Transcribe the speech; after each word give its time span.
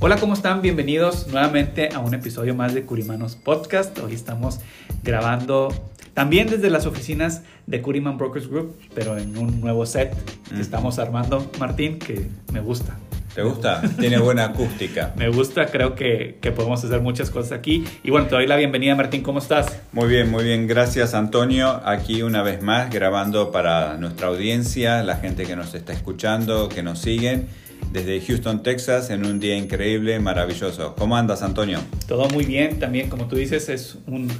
Hola, 0.00 0.16
¿cómo 0.16 0.32
están? 0.34 0.62
Bienvenidos 0.62 1.26
nuevamente 1.28 1.90
a 1.94 1.98
un 1.98 2.14
episodio 2.14 2.54
más 2.54 2.72
de 2.74 2.84
Curimanos 2.84 3.36
Podcast. 3.36 3.98
Hoy 3.98 4.14
estamos 4.14 4.60
grabando 5.02 5.68
también 6.14 6.48
desde 6.48 6.70
las 6.70 6.86
oficinas 6.86 7.42
de 7.66 7.82
Curiman 7.82 8.16
Brokers 8.16 8.48
Group, 8.48 8.74
pero 8.94 9.18
en 9.18 9.36
un 9.36 9.60
nuevo 9.60 9.84
set 9.86 10.14
que 10.48 10.54
Mm. 10.56 10.60
estamos 10.60 10.98
armando, 10.98 11.50
Martín, 11.58 11.98
que 11.98 12.26
me 12.52 12.60
gusta. 12.60 12.96
¿Te 13.34 13.42
gusta? 13.42 13.80
Tiene 14.00 14.18
buena 14.18 14.46
acústica. 14.46 15.14
Me 15.16 15.28
gusta, 15.28 15.66
creo 15.66 15.94
que, 15.94 16.38
que 16.40 16.50
podemos 16.50 16.82
hacer 16.82 17.00
muchas 17.00 17.30
cosas 17.30 17.52
aquí. 17.52 17.84
Y 18.02 18.10
bueno, 18.10 18.26
te 18.26 18.34
doy 18.34 18.48
la 18.48 18.56
bienvenida, 18.56 18.96
Martín, 18.96 19.22
¿cómo 19.22 19.38
estás? 19.38 19.78
Muy 19.92 20.08
bien, 20.08 20.28
muy 20.30 20.42
bien. 20.42 20.66
Gracias, 20.66 21.14
Antonio. 21.14 21.80
Aquí 21.84 22.22
una 22.22 22.42
vez 22.42 22.60
más 22.60 22.90
grabando 22.90 23.52
para 23.52 23.96
nuestra 23.98 24.26
audiencia, 24.26 25.04
la 25.04 25.16
gente 25.18 25.44
que 25.44 25.54
nos 25.54 25.74
está 25.74 25.92
escuchando, 25.92 26.68
que 26.68 26.82
nos 26.82 26.98
siguen 26.98 27.46
desde 27.92 28.20
Houston, 28.20 28.62
Texas, 28.62 29.10
en 29.10 29.26
un 29.26 29.40
día 29.40 29.56
increíble, 29.56 30.18
maravilloso. 30.20 30.94
¿Cómo 30.96 31.16
andas, 31.16 31.42
Antonio? 31.42 31.80
Todo 32.06 32.28
muy 32.28 32.44
bien, 32.44 32.78
también 32.78 33.08
como 33.08 33.26
tú 33.26 33.36
dices, 33.36 33.68
es 33.68 33.98
un, 34.06 34.30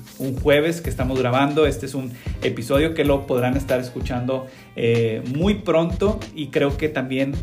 jueves 0.43 0.81
que 0.81 0.91
estamos 0.91 1.19
grabando. 1.19 1.67
Este 1.67 1.87
es 1.87 1.95
un 1.95 2.13
episodio 2.43 2.95
que 2.95 3.05
lo 3.05 3.27
podrán 3.27 3.57
estar 3.57 3.81
escuchando 3.81 4.47
eh, 4.77 5.23
muy 5.37 5.55
pronto 5.55 6.21
y 6.35 6.49
creo 6.49 6.77
que 6.77 6.89
también 6.89 7.35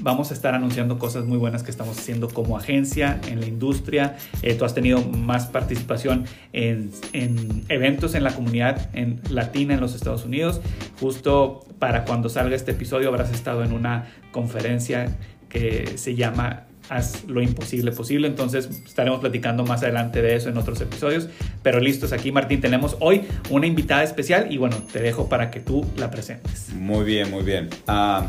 vamos 0.00 0.30
a 0.30 0.34
estar 0.34 0.54
anunciando 0.54 0.98
cosas 0.98 1.24
muy 1.24 1.38
buenas 1.38 1.62
que 1.62 1.70
estamos 1.70 1.98
haciendo 1.98 2.28
como 2.28 2.56
agencia 2.56 3.20
en 3.28 3.40
la 3.40 3.46
industria. 3.46 4.16
Eh, 4.42 4.54
tú 4.54 4.64
has 4.64 4.74
tenido 4.74 5.00
más 5.02 5.46
participación 5.46 6.24
en, 6.52 6.90
en, 7.12 7.64
eventos 7.68 8.14
en 8.14 8.24
la 8.24 8.32
comunidad 8.32 8.90
latina 9.30 9.74
en 9.74 9.80
los 9.80 9.94
Estados 9.94 10.24
Unidos. 10.24 10.60
Justo 11.00 11.64
para 11.78 12.04
cuando 12.04 12.28
salga 12.28 12.56
este 12.56 12.72
episodio 12.72 13.08
habrás 13.08 13.32
estado 13.32 13.64
en 13.64 13.72
una 13.72 14.06
conferencia 14.32 15.16
que 15.48 15.96
se 15.96 16.14
llama 16.14 16.65
Haz 16.88 17.24
lo 17.24 17.42
imposible 17.42 17.92
posible. 17.92 18.28
Entonces 18.28 18.68
estaremos 18.86 19.20
platicando 19.20 19.64
más 19.64 19.82
adelante 19.82 20.22
de 20.22 20.36
eso 20.36 20.48
en 20.48 20.56
otros 20.56 20.80
episodios. 20.80 21.28
Pero 21.62 21.80
listos 21.80 22.12
aquí, 22.12 22.32
Martín, 22.32 22.60
tenemos 22.60 22.96
hoy 23.00 23.22
una 23.50 23.66
invitada 23.66 24.02
especial 24.02 24.52
y 24.52 24.56
bueno, 24.58 24.76
te 24.92 25.00
dejo 25.00 25.28
para 25.28 25.50
que 25.50 25.60
tú 25.60 25.84
la 25.96 26.10
presentes. 26.10 26.70
Muy 26.74 27.04
bien, 27.04 27.30
muy 27.30 27.42
bien. 27.42 27.68
Ah, 27.86 28.26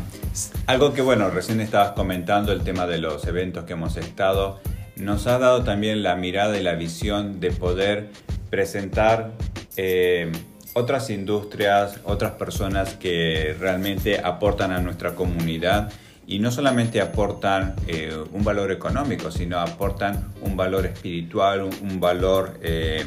algo 0.66 0.92
que 0.92 1.02
bueno, 1.02 1.30
recién 1.30 1.60
estabas 1.60 1.92
comentando 1.92 2.52
el 2.52 2.62
tema 2.62 2.86
de 2.86 2.98
los 2.98 3.26
eventos 3.26 3.64
que 3.64 3.74
hemos 3.74 3.96
estado. 3.96 4.60
Nos 4.96 5.26
ha 5.26 5.38
dado 5.38 5.62
también 5.62 6.02
la 6.02 6.16
mirada 6.16 6.58
y 6.58 6.62
la 6.62 6.74
visión 6.74 7.38
de 7.40 7.52
poder 7.52 8.08
presentar 8.50 9.32
eh, 9.76 10.32
otras 10.74 11.10
industrias, 11.10 12.00
otras 12.04 12.32
personas 12.32 12.94
que 12.94 13.56
realmente 13.58 14.20
aportan 14.22 14.72
a 14.72 14.80
nuestra 14.80 15.14
comunidad 15.14 15.90
y 16.28 16.38
no 16.40 16.50
solamente 16.50 17.00
aportan 17.00 17.74
eh, 17.86 18.14
un 18.32 18.44
valor 18.44 18.70
económico, 18.70 19.30
sino 19.30 19.58
aportan 19.58 20.30
un 20.42 20.58
valor 20.58 20.84
espiritual, 20.84 21.62
un, 21.62 21.98
valor 22.00 22.60
eh, 22.62 23.06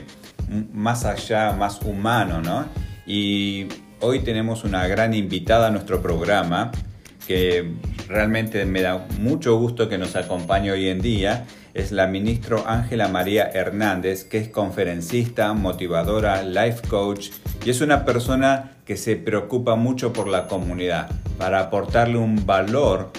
más 0.74 1.06
allá, 1.06 1.52
más 1.54 1.82
humano, 1.84 2.42
¿no? 2.42 2.66
Y 3.06 3.68
hoy 4.00 4.22
tenemos 4.22 4.64
una 4.64 4.88
gran 4.88 5.14
invitada 5.14 5.68
a 5.68 5.70
nuestro 5.70 6.02
programa 6.02 6.72
que 7.28 7.76
realmente 8.08 8.66
me 8.66 8.82
da 8.82 9.06
mucho 9.20 9.56
gusto 9.60 9.88
que 9.88 10.00
nos 10.00 10.16
acompañe 10.16 10.72
hoy 10.72 10.90
en 10.90 11.00
día. 11.00 11.46
Es 11.74 11.92
la 11.92 12.08
ministra 12.08 12.58
Ángela 12.66 13.08
María 13.08 13.50
Hernández, 13.54 14.26
que 14.26 14.38
es 14.38 14.50
conferencista, 14.50 15.54
motivadora, 15.54 16.44
life 16.44 16.88
coach 16.90 17.30
y 17.66 17.70
es 17.70 17.80
una 17.80 18.04
persona 18.04 18.72
que 18.86 18.98
se 18.98 19.16
preocupa 19.16 19.76
mucho 19.76 20.12
por 20.12 20.28
la 20.28 20.48
comunidad 20.48 21.10
para 21.38 21.62
aportarle 21.62 22.18
un 22.18 22.46
valor 22.46 23.12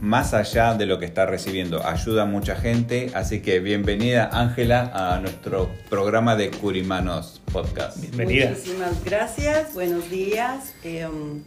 más 0.00 0.32
allá 0.32 0.74
de 0.74 0.86
lo 0.86 1.00
que 1.00 1.06
está 1.06 1.26
recibiendo. 1.26 1.84
Ayuda 1.84 2.22
a 2.22 2.26
mucha 2.26 2.54
gente, 2.54 3.10
así 3.14 3.40
que 3.40 3.58
bienvenida 3.58 4.30
Ángela 4.32 4.92
a 4.94 5.18
nuestro 5.18 5.68
programa 5.90 6.36
de 6.36 6.50
Curimanos 6.50 7.40
Podcast. 7.52 8.00
Bienvenida. 8.00 8.50
Muchísimas 8.50 9.04
gracias, 9.04 9.74
buenos 9.74 10.08
días. 10.08 10.72
Eh, 10.84 11.04
um, 11.04 11.42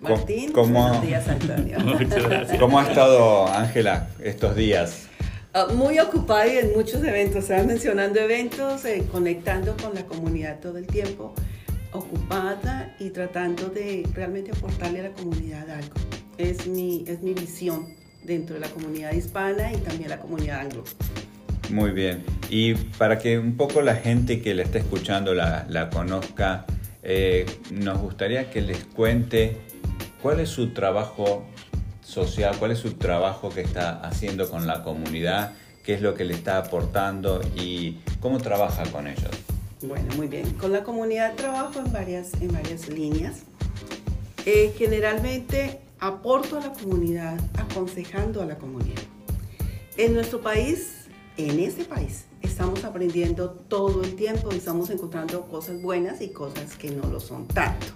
Martín, 0.00 0.52
¿Cómo- 0.52 0.82
buenos 0.82 1.06
días 1.06 1.28
Antonio. 1.28 1.78
Muchas 1.84 2.22
gracias. 2.28 2.58
¿Cómo 2.58 2.78
ha 2.80 2.88
estado 2.88 3.46
Ángela 3.48 4.08
estos 4.22 4.56
días? 4.56 5.06
Ah, 5.52 5.66
muy 5.74 5.98
ocupada 5.98 6.46
y 6.46 6.58
en 6.58 6.72
muchos 6.74 7.02
eventos, 7.04 7.42
estaba 7.44 7.62
mencionando 7.64 8.20
eventos, 8.20 8.84
eh, 8.84 9.04
conectando 9.10 9.76
con 9.76 9.94
la 9.94 10.04
comunidad 10.04 10.60
todo 10.60 10.78
el 10.78 10.86
tiempo, 10.86 11.34
ocupada 11.92 12.94
y 13.00 13.10
tratando 13.10 13.68
de 13.68 14.06
realmente 14.14 14.52
aportarle 14.52 15.00
a 15.00 15.02
la 15.04 15.10
comunidad 15.10 15.68
algo. 15.68 15.94
Es 16.38 16.66
mi, 16.66 17.04
es 17.06 17.20
mi 17.22 17.34
visión 17.34 17.88
dentro 18.24 18.54
de 18.54 18.60
la 18.60 18.68
comunidad 18.68 19.12
hispana 19.12 19.72
y 19.72 19.76
también 19.78 20.08
la 20.08 20.20
comunidad 20.20 20.60
anglo. 20.60 20.84
Muy 21.70 21.90
bien. 21.90 22.24
Y 22.48 22.74
para 22.74 23.18
que 23.18 23.38
un 23.38 23.56
poco 23.56 23.82
la 23.82 23.96
gente 23.96 24.40
que 24.40 24.54
la 24.54 24.62
está 24.62 24.78
escuchando 24.78 25.34
la, 25.34 25.66
la 25.68 25.90
conozca, 25.90 26.64
eh, 27.02 27.44
nos 27.72 27.98
gustaría 27.98 28.50
que 28.50 28.60
les 28.60 28.84
cuente 28.84 29.56
cuál 30.22 30.40
es 30.40 30.48
su 30.48 30.72
trabajo 30.72 31.44
social, 32.02 32.56
cuál 32.58 32.72
es 32.72 32.78
su 32.78 32.94
trabajo 32.94 33.50
que 33.50 33.60
está 33.60 34.00
haciendo 34.00 34.50
con 34.50 34.66
la 34.66 34.82
comunidad, 34.82 35.52
qué 35.84 35.94
es 35.94 36.02
lo 36.02 36.14
que 36.14 36.24
le 36.24 36.34
está 36.34 36.58
aportando 36.58 37.40
y 37.56 37.98
cómo 38.20 38.38
trabaja 38.38 38.84
con 38.90 39.06
ellos. 39.06 39.30
Bueno, 39.82 40.14
muy 40.16 40.26
bien. 40.26 40.52
Con 40.54 40.72
la 40.72 40.82
comunidad 40.82 41.34
trabajo 41.36 41.78
en 41.78 41.92
varias, 41.92 42.34
en 42.34 42.52
varias 42.52 42.88
líneas. 42.88 43.42
Eh, 44.44 44.74
generalmente 44.76 45.80
aporto 46.00 46.58
a 46.58 46.60
la 46.60 46.72
comunidad 46.72 47.38
aconsejando 47.58 48.42
a 48.42 48.46
la 48.46 48.56
comunidad. 48.56 49.02
En 49.96 50.14
nuestro 50.14 50.40
país, 50.40 51.06
en 51.36 51.58
este 51.60 51.84
país, 51.84 52.24
estamos 52.42 52.84
aprendiendo 52.84 53.50
todo 53.50 54.02
el 54.02 54.16
tiempo 54.16 54.50
y 54.52 54.56
estamos 54.56 54.90
encontrando 54.90 55.42
cosas 55.42 55.80
buenas 55.80 56.20
y 56.20 56.30
cosas 56.30 56.76
que 56.76 56.90
no 56.90 57.06
lo 57.08 57.20
son 57.20 57.46
tanto. 57.48 57.86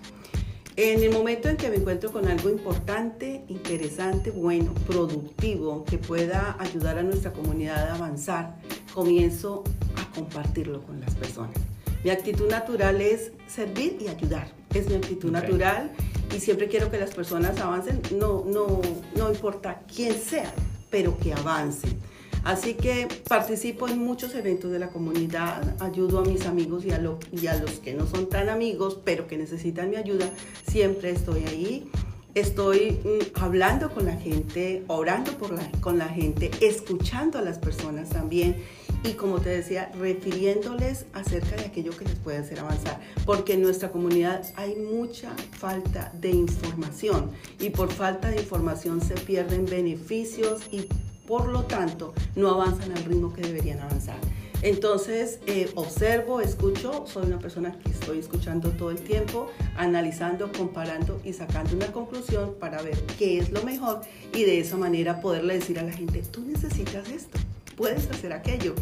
En 0.76 1.04
el 1.04 1.12
momento 1.12 1.48
en 1.48 1.56
que 1.56 1.70
me 1.70 1.76
encuentro 1.76 2.10
con 2.10 2.26
algo 2.26 2.50
importante, 2.50 3.44
interesante, 3.46 4.32
bueno, 4.32 4.74
productivo, 4.88 5.84
que 5.84 5.98
pueda 5.98 6.56
ayudar 6.58 6.98
a 6.98 7.04
nuestra 7.04 7.32
comunidad 7.32 7.90
a 7.90 7.94
avanzar, 7.94 8.56
comienzo 8.92 9.62
a 9.96 10.12
compartirlo 10.12 10.82
con 10.82 11.00
las 11.00 11.14
personas. 11.14 11.54
Mi 12.02 12.10
actitud 12.10 12.50
natural 12.50 13.00
es 13.00 13.30
servir 13.46 13.98
y 14.00 14.08
ayudar. 14.08 14.48
Es 14.74 14.88
mi 14.88 14.96
actitud 14.96 15.30
natural 15.30 15.92
y 16.34 16.40
siempre 16.40 16.66
quiero 16.66 16.90
que 16.90 16.98
las 16.98 17.14
personas 17.14 17.60
avancen, 17.60 18.02
no, 18.18 18.44
no, 18.44 18.80
no 19.14 19.30
importa 19.30 19.80
quién 19.86 20.18
sea, 20.18 20.52
pero 20.90 21.16
que 21.20 21.34
avancen. 21.34 21.96
Así 22.44 22.74
que 22.74 23.08
participo 23.26 23.88
en 23.88 23.98
muchos 23.98 24.34
eventos 24.34 24.70
de 24.70 24.78
la 24.78 24.88
comunidad, 24.90 25.74
ayudo 25.82 26.18
a 26.20 26.24
mis 26.24 26.44
amigos 26.46 26.84
y 26.84 26.90
a, 26.90 26.98
lo- 26.98 27.18
y 27.32 27.46
a 27.46 27.56
los 27.56 27.72
que 27.80 27.94
no 27.94 28.06
son 28.06 28.28
tan 28.28 28.48
amigos, 28.50 28.98
pero 29.02 29.26
que 29.26 29.38
necesitan 29.38 29.88
mi 29.90 29.96
ayuda, 29.96 30.28
siempre 30.68 31.10
estoy 31.10 31.44
ahí. 31.44 31.90
Estoy 32.34 32.98
mm, 33.04 33.38
hablando 33.40 33.90
con 33.94 34.06
la 34.06 34.16
gente, 34.16 34.82
orando 34.88 35.32
por 35.38 35.52
la, 35.52 35.70
con 35.80 35.98
la 35.98 36.08
gente, 36.08 36.50
escuchando 36.60 37.38
a 37.38 37.42
las 37.42 37.58
personas 37.58 38.10
también 38.10 38.56
y 39.04 39.12
como 39.12 39.40
te 39.40 39.50
decía, 39.50 39.90
refiriéndoles 39.98 41.06
acerca 41.12 41.56
de 41.56 41.66
aquello 41.66 41.96
que 41.96 42.04
les 42.06 42.16
puede 42.16 42.38
hacer 42.38 42.58
avanzar, 42.58 43.00
porque 43.24 43.52
en 43.54 43.62
nuestra 43.62 43.92
comunidad 43.92 44.42
hay 44.56 44.74
mucha 44.76 45.30
falta 45.52 46.12
de 46.20 46.30
información 46.30 47.30
y 47.60 47.70
por 47.70 47.90
falta 47.92 48.28
de 48.30 48.40
información 48.40 49.00
se 49.00 49.14
pierden 49.14 49.66
beneficios 49.66 50.62
y 50.72 50.88
por 51.26 51.48
lo 51.48 51.64
tanto 51.64 52.14
no 52.36 52.50
avanzan 52.50 52.92
al 52.92 53.04
ritmo 53.04 53.32
que 53.32 53.42
deberían 53.42 53.80
avanzar. 53.80 54.18
Entonces, 54.62 55.40
eh, 55.46 55.70
observo, 55.74 56.40
escucho, 56.40 57.04
soy 57.06 57.26
una 57.26 57.38
persona 57.38 57.78
que 57.84 57.90
estoy 57.90 58.18
escuchando 58.18 58.70
todo 58.70 58.90
el 58.90 58.98
tiempo, 58.98 59.50
analizando, 59.76 60.50
comparando 60.52 61.20
y 61.22 61.34
sacando 61.34 61.76
una 61.76 61.92
conclusión 61.92 62.54
para 62.58 62.80
ver 62.80 62.98
qué 63.18 63.38
es 63.38 63.50
lo 63.52 63.62
mejor 63.62 64.00
y 64.32 64.44
de 64.44 64.60
esa 64.60 64.78
manera 64.78 65.20
poderle 65.20 65.58
decir 65.58 65.78
a 65.78 65.82
la 65.82 65.92
gente, 65.92 66.22
tú 66.22 66.40
necesitas 66.46 67.10
esto, 67.10 67.38
puedes 67.76 68.08
hacer 68.10 68.32
aquello. 68.32 68.74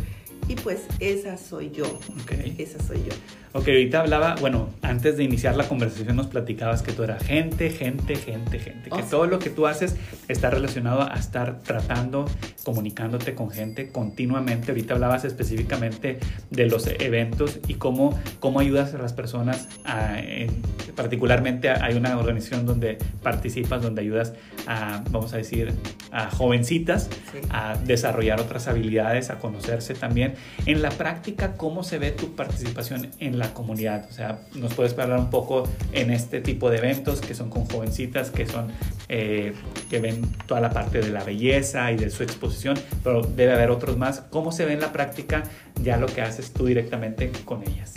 Y 0.49 0.57
pues 0.57 0.81
esa 0.99 1.37
soy 1.37 1.71
yo. 1.71 1.85
Okay. 2.25 2.55
Esa 2.59 2.83
soy 2.83 2.99
yo. 2.99 3.13
Ok, 3.55 3.69
ahorita 3.69 4.01
hablaba, 4.01 4.35
bueno, 4.41 4.71
antes 4.81 5.19
de 5.19 5.25
iniciar 5.25 5.57
la 5.57 5.69
conversación 5.69 6.17
nos 6.17 6.27
platicabas 6.29 6.81
que 6.83 6.93
tú 6.93 7.03
eras 7.03 7.23
gente, 7.23 7.69
gente, 7.69 8.17
gente, 8.17 8.59
gente, 8.59 8.89
que 8.91 9.03
Oh, 9.03 9.05
todo 9.11 9.25
sí. 9.25 9.31
lo 9.31 9.39
que 9.39 9.51
tú 9.51 9.67
haces 9.67 9.95
está 10.29 10.49
relacionado 10.49 11.03
a 11.03 11.15
estar 11.17 11.61
tratando, 11.61 12.25
comunicándote 12.65 13.35
con 13.35 13.51
gente 13.51 13.91
continuamente. 13.93 14.71
Ahorita 14.73 14.95
hablabas 14.95 15.27
específicamente 15.27 16.19
de 16.51 16.67
los 16.67 16.87
eventos 16.87 17.61
y 17.69 17.75
cómo, 17.75 18.19
cómo 18.41 18.59
ayudas 18.61 18.95
a 18.95 18.99
las 18.99 19.13
personas, 19.13 19.69
a- 19.85 20.19
en- 20.19 20.63
particularmente 20.97 21.69
hay 21.69 21.95
una 21.95 22.17
organización 22.19 22.65
donde 22.65 22.97
participas, 23.23 23.83
donde 23.83 24.01
ayudas 24.01 24.33
a, 24.67 25.05
vamos 25.11 25.35
a 25.35 25.37
decir, 25.37 25.73
a 26.11 26.31
jovencitas 26.31 27.11
Sí. 27.33 27.39
a 27.51 27.77
desarrollar 27.77 28.41
otras 28.41 28.67
habilidades, 28.67 29.29
a 29.31 29.39
conocerse 29.39 29.93
también. 29.95 30.32
En 30.67 30.83
la 30.83 30.91
práctica, 30.91 31.55
¿cómo 31.57 31.83
se 31.85 31.99
ve 31.99 32.11
tu 32.11 32.35
participación 32.35 33.11
en 33.19 33.39
la 33.39 33.53
comunidad? 33.55 34.07
O 34.09 34.13
sea, 34.13 34.41
nos 34.55 34.75
puedes 34.75 34.97
hablar 34.99 35.19
un 35.19 35.31
poco 35.31 35.65
en 35.93 36.11
este 36.11 36.41
tipo 36.41 36.71
de 36.71 36.79
eventos 36.79 37.21
que 37.21 37.35
son 37.35 37.51
con 37.51 37.65
jovencitas, 37.67 38.31
que 38.31 38.47
son 38.47 38.71
eh, 39.09 39.53
que 39.91 39.99
ven 40.01 40.23
toda 40.47 40.61
la 40.61 40.71
parte 40.71 41.01
de 41.01 41.11
la 41.11 41.25
belleza 41.25 41.91
y 41.93 41.97
de 41.97 42.11
su 42.11 42.23
exposición, 42.23 42.79
pero 43.05 43.23
debe 43.23 43.53
haber 43.53 43.71
otros 43.71 43.97
más. 43.99 44.21
¿Cómo 44.31 44.53
se 44.53 44.65
ve 44.65 44.73
en 44.73 44.81
la 44.81 44.93
práctica 44.93 45.43
ya 45.83 45.97
lo 45.97 46.07
que 46.07 46.23
haces 46.23 46.53
tú 46.53 46.67
directamente 46.67 47.31
con 47.45 47.63
ellas? 47.63 47.95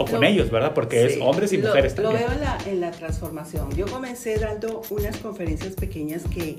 O 0.00 0.04
con 0.04 0.20
Lo- 0.20 0.26
ellos, 0.28 0.50
¿verdad? 0.50 0.74
Porque 0.74 1.04
es 1.06 1.14
Sí, 1.14 1.20
hombres 1.20 1.52
y 1.52 1.56
lo- 1.56 1.68
mujeres 1.68 1.96
Lo 1.98 2.04
también. 2.04 2.24
veo 2.28 2.32
en 2.32 2.40
la, 2.40 2.58
en 2.66 2.80
la 2.80 2.90
transformación. 2.92 3.74
Yo 3.74 3.86
comencé 3.86 4.38
dando 4.38 4.82
unas 4.90 5.16
conferencias 5.16 5.74
pequeñas 5.74 6.22
que 6.32 6.58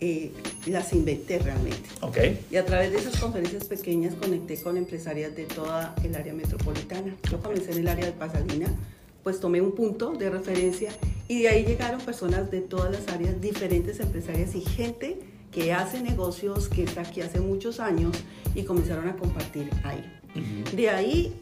eh, 0.00 0.32
las 0.66 0.92
inventé 0.92 1.38
realmente. 1.38 1.88
Ok, 2.02 2.18
Y 2.50 2.56
a 2.56 2.66
través 2.66 2.92
de 2.92 2.98
esas 2.98 3.18
conferencias 3.18 3.64
pequeñas 3.64 4.14
conecté 4.14 4.60
con 4.60 4.76
empresarias 4.76 5.34
de 5.34 5.44
toda 5.44 5.94
el 6.04 6.14
área 6.14 6.34
metropolitana. 6.34 7.14
Yo 7.30 7.40
comencé 7.40 7.72
en 7.72 7.78
el 7.78 7.88
área 7.88 8.04
de 8.04 8.12
Pasadena, 8.12 8.68
pues 9.22 9.40
tomé 9.40 9.60
un 9.60 9.72
punto 9.72 10.12
de 10.12 10.28
referencia 10.30 10.92
y 11.28 11.42
de 11.42 11.48
ahí 11.48 11.64
llegaron 11.64 12.00
personas 12.00 12.50
de 12.50 12.60
todas 12.60 12.92
las 12.92 13.08
áreas, 13.08 13.40
diferentes 13.40 13.98
empresarias 14.00 14.54
y 14.54 14.60
gente 14.60 15.18
que 15.50 15.72
hace 15.72 16.02
negocios, 16.02 16.68
que 16.68 16.82
está 16.82 17.00
aquí 17.00 17.22
hace 17.22 17.40
muchos 17.40 17.80
años 17.80 18.16
y 18.54 18.64
comenzaron 18.64 19.08
a 19.08 19.16
compartir 19.16 19.70
ahí. 19.82 20.04
Ujú. 20.34 20.76
De 20.76 20.90
ahí 20.90 21.34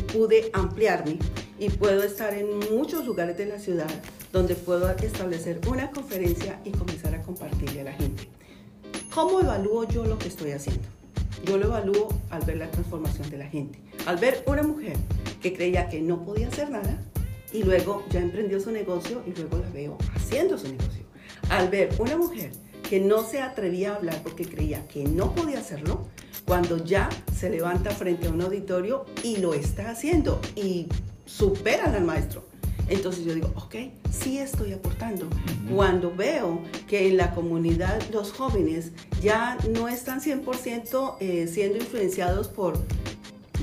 pude 0.00 0.50
ampliarme 0.54 1.18
y 1.58 1.68
puedo 1.68 2.02
estar 2.02 2.32
en 2.34 2.58
muchos 2.74 3.04
lugares 3.04 3.36
de 3.36 3.46
la 3.46 3.58
ciudad 3.58 3.90
donde 4.32 4.54
puedo 4.54 4.90
establecer 4.90 5.60
una 5.68 5.90
conferencia 5.90 6.60
y 6.64 6.70
comenzar 6.70 7.14
a 7.14 7.22
compartirle 7.22 7.82
a 7.82 7.84
la 7.84 7.92
gente. 7.92 8.28
¿Cómo 9.14 9.40
evalúo 9.40 9.86
yo 9.86 10.04
lo 10.04 10.18
que 10.18 10.28
estoy 10.28 10.52
haciendo? 10.52 10.88
Yo 11.44 11.58
lo 11.58 11.66
evalúo 11.66 12.08
al 12.30 12.42
ver 12.44 12.56
la 12.56 12.70
transformación 12.70 13.28
de 13.28 13.36
la 13.36 13.46
gente, 13.46 13.78
al 14.06 14.16
ver 14.16 14.42
una 14.46 14.62
mujer 14.62 14.96
que 15.42 15.52
creía 15.52 15.88
que 15.88 16.00
no 16.00 16.24
podía 16.24 16.48
hacer 16.48 16.70
nada 16.70 16.98
y 17.52 17.62
luego 17.62 18.04
ya 18.10 18.20
emprendió 18.20 18.58
su 18.60 18.70
negocio 18.70 19.22
y 19.26 19.38
luego 19.38 19.58
la 19.58 19.68
veo 19.70 19.98
haciendo 20.14 20.56
su 20.56 20.68
negocio. 20.68 21.02
Al 21.50 21.68
ver 21.68 21.90
una 21.98 22.16
mujer 22.16 22.52
que 22.88 23.00
no 23.00 23.24
se 23.24 23.40
atrevía 23.40 23.92
a 23.92 23.96
hablar 23.96 24.22
porque 24.22 24.46
creía 24.46 24.86
que 24.88 25.04
no 25.04 25.34
podía 25.34 25.58
hacerlo, 25.58 26.06
cuando 26.46 26.84
ya 26.84 27.08
se 27.36 27.50
levanta 27.50 27.90
frente 27.90 28.26
a 28.26 28.30
un 28.30 28.40
auditorio 28.42 29.06
y 29.22 29.36
lo 29.38 29.54
está 29.54 29.90
haciendo 29.90 30.40
y 30.56 30.86
superan 31.24 31.94
al 31.94 32.04
maestro. 32.04 32.44
Entonces 32.88 33.24
yo 33.24 33.32
digo, 33.34 33.50
ok, 33.54 33.74
sí 34.10 34.38
estoy 34.38 34.72
aportando. 34.72 35.26
Cuando 35.74 36.14
veo 36.14 36.60
que 36.88 37.08
en 37.08 37.16
la 37.16 37.30
comunidad 37.34 38.02
los 38.12 38.32
jóvenes 38.32 38.90
ya 39.22 39.56
no 39.74 39.88
están 39.88 40.20
100% 40.20 41.16
eh, 41.20 41.48
siendo 41.50 41.78
influenciados 41.78 42.48
por, 42.48 42.74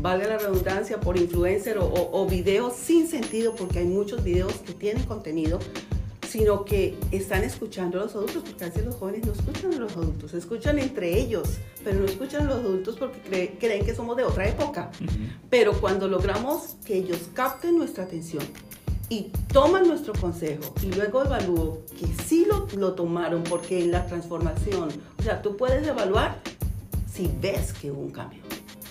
valga 0.01 0.27
la 0.29 0.37
redundancia, 0.39 0.99
por 0.99 1.17
influencer 1.17 1.77
o, 1.77 1.85
o- 1.85 2.21
o 2.23 2.27
videos 2.27 2.73
sin 2.75 3.07
sentido, 3.07 3.53
porque 3.55 3.79
hay 3.79 3.85
muchos 3.85 4.23
videos 4.23 4.53
que 4.65 4.73
tienen 4.73 5.03
contenido, 5.03 5.59
sino 6.29 6.63
que 6.63 6.95
están 7.11 7.43
escuchando 7.43 7.99
a 7.99 8.03
los 8.03 8.13
adultos, 8.15 8.43
porque 8.45 8.63
a 8.63 8.67
veces 8.67 8.85
los 8.85 8.95
jóvenes 8.95 9.25
no 9.25 9.33
escuchan 9.33 9.73
a 9.73 9.77
los 9.77 9.91
adultos, 9.97 10.33
escuchan 10.33 10.77
entre 10.77 11.17
ellos, 11.19 11.49
pero 11.83 11.99
no 11.99 12.05
escuchan 12.05 12.43
a 12.45 12.49
los 12.53 12.57
adultos 12.63 12.97
porque 12.97 13.19
cre- 13.23 13.59
creen 13.59 13.83
que 13.85 13.95
somos 13.95 14.15
de 14.15 14.23
otra 14.23 14.47
época. 14.47 14.91
Ujú. 15.03 15.13
Pero 15.49 15.73
cuando 15.81 16.07
logramos 16.07 16.75
que 16.85 16.97
ellos 16.97 17.17
capten 17.33 17.77
nuestra 17.79 18.03
atención 18.03 18.43
y 19.09 19.31
toman 19.51 19.87
nuestro 19.87 20.13
consejo 20.13 20.71
y 20.83 20.91
luego 20.91 21.23
evalúo 21.23 21.81
que 21.99 22.05
sí 22.23 22.45
lo, 22.47 22.67
lo 22.77 22.93
tomaron 22.93 23.43
porque 23.43 23.79
en 23.83 23.91
la 23.91 24.05
transformación, 24.05 24.89
o 25.17 25.23
sea, 25.23 25.41
tú 25.41 25.57
puedes 25.57 25.87
evaluar 25.87 26.37
si 27.11 27.27
ves 27.41 27.73
que 27.73 27.89
hubo 27.89 28.01
un 28.01 28.11
cambio. 28.11 28.41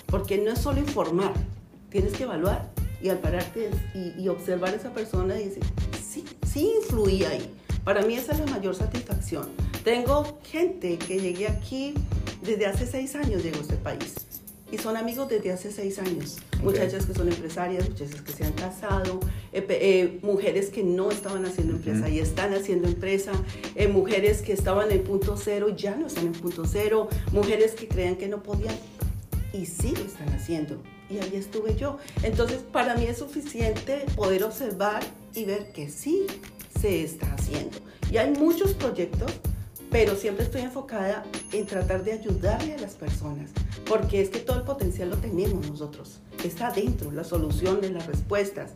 Porque 0.07 0.37
no 0.39 0.51
es 0.51 0.59
solo 0.59 0.79
informar, 0.79 1.31
tienes 1.89 2.11
que 2.13 2.23
evaluar 2.23 2.69
y 3.01 3.07
al 3.07 3.19
pararte 3.19 3.69
y, 3.95 4.21
y 4.21 4.27
observar 4.27 4.73
a 4.73 4.75
esa 4.75 4.91
persona 4.93 5.39
y 5.39 5.45
decir, 5.45 5.63
sí, 6.59 6.71
influí 6.81 7.23
ahí. 7.23 7.49
Para 7.83 8.01
mí 8.01 8.15
esa 8.15 8.33
es 8.33 8.39
la 8.39 8.45
mayor 8.47 8.75
satisfacción. 8.75 9.47
Tengo 9.83 10.39
gente 10.43 10.97
que 10.97 11.19
llegué 11.19 11.47
aquí 11.47 11.93
desde 12.41 12.65
hace 12.65 12.85
seis 12.85 13.15
años, 13.15 13.43
llegó 13.43 13.57
a 13.57 13.61
este 13.61 13.77
país. 13.77 14.15
Y 14.71 14.77
son 14.77 14.97
amigos 14.97 15.29
desde 15.29 15.51
hace 15.51 15.71
seis 15.71 15.97
años. 15.97 16.37
Ok. 16.57 16.65
Muchachas 16.65 17.05
que 17.05 17.15
son 17.15 17.27
empresarias, 17.29 17.89
muchachas 17.89 18.21
que 18.21 18.31
se 18.31 18.43
han 18.43 18.53
casado, 18.53 19.19
eh, 19.51 19.65
eh, 19.69 20.19
mujeres 20.21 20.69
que 20.69 20.83
no 20.83 21.09
estaban 21.09 21.45
haciendo 21.45 21.73
empresa 21.73 22.07
y 22.07 22.19
están 22.19 22.53
haciendo 22.53 22.87
empresa, 22.87 23.31
eh, 23.75 23.87
mujeres 23.87 24.43
que 24.43 24.53
estaban 24.53 24.91
en 24.91 25.03
punto 25.03 25.37
cero 25.37 25.69
y 25.69 25.75
ya 25.75 25.95
no 25.95 26.05
están 26.05 26.27
en 26.27 26.33
punto 26.33 26.65
cero, 26.65 27.09
mujeres 27.31 27.71
que 27.71 27.87
creían 27.87 28.17
que 28.17 28.27
no 28.27 28.43
podían 28.43 28.75
y 29.53 29.65
sí 29.65 29.93
lo 29.95 30.03
están 30.03 30.29
haciendo. 30.29 30.79
Y 31.09 31.17
ahí 31.17 31.31
estuve 31.35 31.75
yo. 31.75 31.97
Entonces, 32.23 32.59
para 32.71 32.95
mí 32.95 33.05
es 33.05 33.17
suficiente 33.17 34.05
poder 34.15 34.43
observar 34.43 35.03
y 35.33 35.45
ver 35.45 35.71
que 35.71 35.89
sí 35.89 36.27
se 36.79 37.03
está 37.03 37.33
haciendo. 37.33 37.77
Y 38.11 38.17
hay 38.17 38.31
muchos 38.31 38.73
proyectos, 38.73 39.31
pero 39.89 40.15
siempre 40.15 40.45
estoy 40.45 40.61
enfocada 40.61 41.23
en 41.51 41.65
tratar 41.65 42.03
de 42.03 42.13
ayudarle 42.13 42.75
a 42.75 42.77
las 42.79 42.93
personas, 42.93 43.49
porque 43.87 44.21
es 44.21 44.29
que 44.29 44.39
todo 44.39 44.57
el 44.57 44.63
potencial 44.63 45.09
lo 45.09 45.17
tenemos 45.17 45.67
nosotros. 45.67 46.19
Está 46.43 46.67
adentro, 46.67 47.11
las 47.11 47.27
soluciones, 47.27 47.91
las 47.91 48.05
respuestas, 48.05 48.71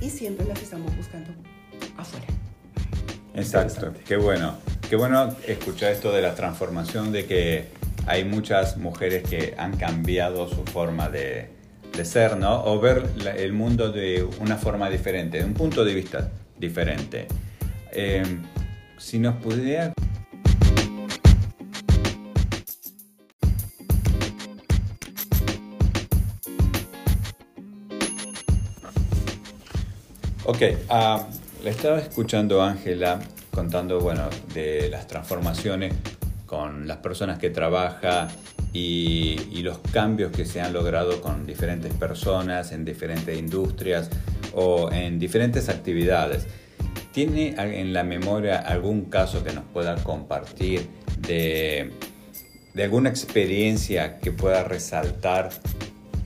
y 0.00 0.10
siempre 0.10 0.46
las 0.46 0.60
estamos 0.60 0.94
buscando 0.96 1.30
afuera. 1.96 2.26
Exacto, 3.34 3.92
qué 4.06 4.16
bueno. 4.16 4.56
Qué 4.88 4.96
bueno 4.96 5.34
escuchar 5.46 5.92
esto 5.92 6.12
de 6.12 6.22
la 6.22 6.34
transformación, 6.34 7.10
de 7.10 7.26
que 7.26 7.68
hay 8.06 8.24
muchas 8.24 8.76
mujeres 8.76 9.28
que 9.28 9.54
han 9.56 9.76
cambiado 9.76 10.48
su 10.48 10.64
forma 10.64 11.08
de, 11.08 11.50
ser, 12.02 12.36
¿no? 12.36 12.64
O 12.64 12.78
ver 12.78 13.04
el 13.36 13.52
mundo 13.52 13.90
de 13.90 14.26
una 14.40 14.56
forma 14.56 14.90
diferente, 14.90 15.38
de 15.38 15.44
un 15.44 15.54
punto 15.54 15.84
de 15.84 15.94
vista 15.94 16.30
diferente. 16.58 17.26
Eh, 17.92 18.22
si 18.98 19.18
nos 19.18 19.36
pudiera... 19.36 19.92
Ok, 30.44 30.62
ah, 30.90 31.26
le 31.64 31.70
estaba 31.70 31.98
escuchando 31.98 32.62
Ángela 32.62 33.18
contando, 33.50 33.98
bueno, 34.00 34.28
de 34.54 34.88
las 34.90 35.06
transformaciones 35.06 35.94
con 36.46 36.86
las 36.86 36.98
personas 36.98 37.38
que 37.38 37.50
trabaja 37.50 38.28
y, 38.72 39.62
los 39.62 39.78
cambios 39.78 40.30
que 40.30 40.44
se 40.44 40.60
han 40.60 40.72
logrado 40.72 41.20
con 41.20 41.44
diferentes 41.44 41.92
personas 41.92 42.70
en 42.70 42.84
diferentes 42.84 43.36
industrias 43.36 44.08
o 44.54 44.92
en 44.92 45.18
diferentes 45.18 45.68
actividades. 45.68 46.46
¿Tiene 47.12 47.56
en 47.58 47.92
la 47.92 48.04
memoria 48.04 48.58
algún 48.58 49.06
caso 49.06 49.42
que 49.42 49.52
nos 49.52 49.64
pueda 49.64 49.96
compartir 50.04 50.86
de 51.18 51.90
alguna 52.78 53.08
experiencia 53.08 54.18
que 54.18 54.30
pueda 54.30 54.62
resaltar 54.62 55.50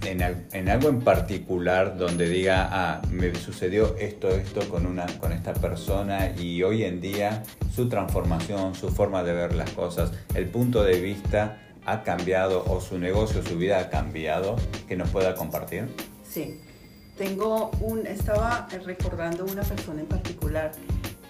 en, 0.04 0.46
en 0.52 0.68
algo 0.68 0.88
en 0.88 1.00
particular 1.00 1.96
donde 1.96 2.28
diga, 2.28 2.68
ah, 2.70 3.02
me 3.10 3.34
sucedió 3.34 3.96
esto, 3.96 4.28
esto 4.28 4.68
con, 4.68 4.86
una, 4.86 5.06
con 5.18 5.32
esta 5.32 5.52
persona 5.52 6.34
y 6.38 6.62
hoy 6.62 6.84
en 6.84 7.00
día 7.00 7.42
su 7.74 7.88
transformación, 7.88 8.74
su 8.74 8.88
forma 8.90 9.22
de 9.22 9.32
ver 9.32 9.54
las 9.54 9.70
cosas, 9.70 10.12
el 10.34 10.48
punto 10.48 10.82
de 10.82 11.00
vista 11.00 11.58
ha 11.86 12.02
cambiado 12.02 12.64
o 12.66 12.80
su 12.80 12.98
negocio, 12.98 13.42
su 13.42 13.56
vida 13.56 13.78
ha 13.78 13.90
cambiado, 13.90 14.56
que 14.88 14.96
nos 14.96 15.10
pueda 15.10 15.34
compartir? 15.34 15.88
Sí, 16.28 16.60
tengo 17.16 17.70
un, 17.80 18.06
estaba 18.06 18.68
recordando 18.84 19.44
una 19.44 19.62
persona 19.62 20.00
en 20.00 20.06
particular 20.06 20.72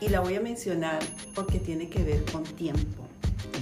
y 0.01 0.09
la 0.09 0.21
voy 0.21 0.37
a 0.37 0.41
mencionar 0.41 1.01
porque 1.35 1.59
tiene 1.59 1.89
que 1.89 2.03
ver 2.03 2.25
con 2.31 2.45
tiempo. 2.45 3.05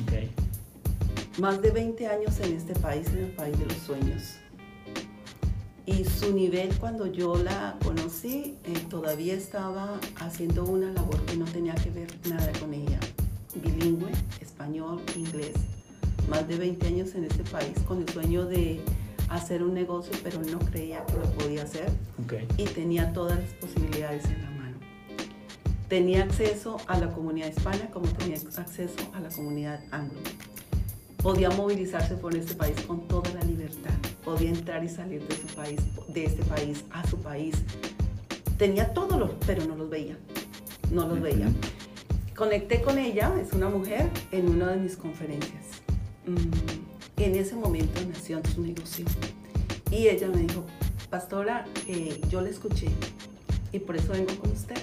Ok. 0.02 1.38
Más 1.38 1.62
de 1.62 1.70
20 1.70 2.06
años 2.06 2.38
en 2.40 2.56
este 2.56 2.74
país, 2.74 3.06
en 3.08 3.18
el 3.18 3.30
país 3.30 3.58
de 3.58 3.66
los 3.66 3.78
sueños. 3.78 4.38
Y 5.88 6.04
su 6.04 6.34
nivel 6.34 6.76
cuando 6.78 7.06
yo 7.06 7.36
la 7.36 7.78
conocí 7.82 8.56
eh, 8.64 8.74
todavía 8.90 9.32
estaba 9.32 9.98
haciendo 10.20 10.64
una 10.64 10.92
labor 10.92 11.24
que 11.24 11.36
no 11.36 11.46
tenía 11.46 11.74
que 11.76 11.88
ver 11.90 12.08
nada 12.28 12.52
con 12.60 12.74
ella. 12.74 13.00
Bilingüe, 13.54 14.10
español, 14.40 15.00
inglés. 15.16 15.54
Más 16.28 16.46
de 16.46 16.58
20 16.58 16.86
años 16.86 17.14
en 17.14 17.24
este 17.24 17.42
país 17.44 17.72
con 17.86 18.02
el 18.02 18.08
sueño 18.10 18.44
de 18.44 18.82
hacer 19.30 19.62
un 19.62 19.72
negocio, 19.72 20.12
pero 20.22 20.42
no 20.42 20.58
creía 20.58 21.06
que 21.06 21.14
lo 21.14 21.24
podía 21.32 21.62
hacer. 21.62 21.90
Y 22.58 22.64
tenía 22.64 23.14
todas 23.14 23.38
las 23.38 23.50
posibilidades 23.54 24.26
en 24.26 24.42
la 24.42 24.50
mano. 24.50 24.76
Tenía 25.88 26.24
acceso 26.24 26.76
a 26.86 26.98
la 26.98 27.10
comunidad 27.10 27.48
hispana 27.48 27.90
como 27.90 28.06
tenía 28.08 28.36
acceso 28.36 28.98
a 29.14 29.20
la 29.20 29.30
comunidad 29.30 29.80
anglo. 29.90 30.20
Podía 31.22 31.48
movilizarse 31.48 32.14
por 32.16 32.34
este 32.34 32.54
país 32.54 32.78
con 32.82 33.08
toda 33.08 33.32
la 33.32 33.40
libertad 33.40 33.94
podía 34.24 34.50
entrar 34.50 34.84
y 34.84 34.88
salir 34.88 35.26
de 35.26 35.36
su 35.36 35.46
país, 35.54 35.80
de 36.08 36.24
este 36.24 36.42
país 36.44 36.84
a 36.90 37.06
su 37.06 37.18
país. 37.18 37.54
Tenía 38.56 38.92
todo, 38.92 39.18
lo, 39.18 39.38
pero 39.40 39.64
no 39.64 39.76
los 39.76 39.88
veía, 39.88 40.18
no 40.90 41.06
los 41.06 41.20
veía. 41.20 41.48
Conecté 42.36 42.82
con 42.82 42.98
ella, 42.98 43.32
es 43.40 43.52
una 43.52 43.68
mujer, 43.68 44.08
en 44.32 44.48
una 44.48 44.68
de 44.72 44.76
mis 44.76 44.96
conferencias. 44.96 45.64
Mm, 46.26 47.22
en 47.22 47.34
ese 47.34 47.56
momento 47.56 48.00
nació 48.08 48.40
su 48.54 48.62
negocio. 48.62 49.04
Y 49.90 50.08
ella 50.08 50.28
me 50.28 50.42
dijo, 50.42 50.64
pastora, 51.10 51.64
eh, 51.86 52.20
yo 52.28 52.40
le 52.40 52.50
escuché 52.50 52.88
y 53.72 53.78
por 53.78 53.96
eso 53.96 54.12
vengo 54.12 54.34
con 54.36 54.50
usted. 54.52 54.76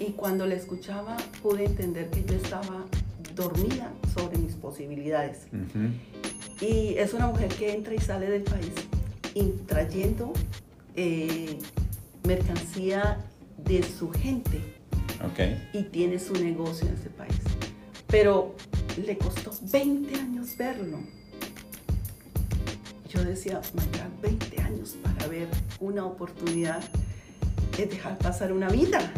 Y 0.00 0.12
cuando 0.12 0.46
le 0.46 0.56
escuchaba 0.56 1.16
pude 1.42 1.64
entender 1.64 2.10
que 2.10 2.24
yo 2.24 2.34
estaba 2.34 2.84
dormida 3.34 3.92
sobre 4.14 4.38
mis 4.38 4.54
posibilidades. 4.54 5.46
Y 6.60 6.94
es 6.96 7.12
una 7.14 7.26
mujer 7.26 7.48
que 7.48 7.72
entra 7.72 7.94
y 7.94 7.98
sale 7.98 8.28
del 8.28 8.42
país 8.42 8.72
trayendo 9.66 10.32
eh, 10.94 11.58
mercancía 12.24 13.18
de 13.58 13.82
su 13.82 14.10
gente. 14.10 14.60
Y 15.72 15.82
tiene 15.84 16.18
su 16.18 16.34
negocio 16.34 16.86
en 16.86 16.94
ese 16.94 17.10
país. 17.10 17.36
Pero 18.06 18.54
le 19.04 19.18
costó 19.18 19.52
20 19.72 20.14
años 20.14 20.56
verlo. 20.56 20.98
Yo 23.08 23.24
decía, 23.24 23.60
my 23.74 23.82
20 24.22 24.62
años 24.62 24.96
para 25.02 25.26
ver 25.26 25.48
una 25.80 26.04
oportunidad 26.04 26.82
es 27.78 27.90
dejar 27.90 28.18
pasar 28.18 28.52
una 28.52 28.68
vida. 28.68 29.12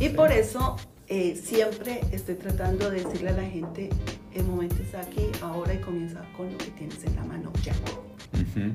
y 0.00 0.08
por 0.08 0.32
eso 0.32 0.76
eh, 1.08 1.36
siempre 1.36 2.00
estoy 2.12 2.34
tratando 2.34 2.90
de 2.90 3.04
decirle 3.04 3.30
a 3.30 3.32
la 3.32 3.44
gente, 3.44 3.90
el 4.38 4.46
momento 4.46 4.76
está 4.82 5.00
aquí, 5.00 5.26
ahora 5.42 5.74
y 5.74 5.80
comienza 5.80 6.24
con 6.36 6.50
lo 6.50 6.58
que 6.58 6.70
tienes 6.70 7.02
en 7.04 7.16
la 7.16 7.24
mano 7.24 7.52
ya. 7.62 7.74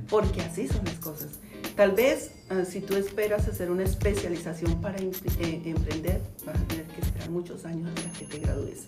Porque 0.10 0.42
así 0.42 0.68
son 0.68 0.84
las 0.86 0.96
cosas. 0.96 1.40
Tal 1.76 1.92
vez 1.92 2.32
ah, 2.50 2.64
si 2.66 2.82
tú 2.82 2.96
esperas 2.96 3.48
hacer 3.48 3.72
una 3.72 3.84
especialización 3.84 4.80
para 4.82 4.98
eh, 5.00 5.62
emprender, 5.66 6.22
vas 6.46 6.56
a 6.56 6.64
tener 6.66 6.86
que 6.86 7.02
esperar 7.02 7.30
muchos 7.30 7.66
años 7.66 7.90
hasta 7.96 8.20
que 8.20 8.26
te 8.26 8.40
gradúes. 8.40 8.84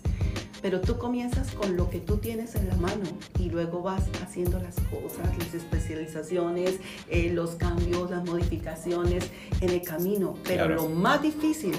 Pero 0.62 0.80
tú 0.80 0.98
comienzas 0.98 1.52
con 1.52 1.76
lo 1.76 1.90
que 1.90 2.00
tú 2.00 2.16
tienes 2.16 2.54
en 2.54 2.68
la 2.68 2.76
mano 2.76 3.04
y 3.38 3.50
luego 3.50 3.82
vas 3.82 4.04
haciendo 4.22 4.58
las 4.58 4.74
cosas, 4.90 5.36
las 5.38 5.54
especializaciones, 5.54 6.80
eh, 7.08 7.30
los 7.32 7.56
cambios, 7.56 8.10
las 8.10 8.24
modificaciones 8.24 9.30
en 9.60 9.70
el 9.70 9.82
camino. 9.82 10.34
Pero 10.44 10.68
lo 10.68 10.88
más 10.88 11.22
difícil 11.22 11.74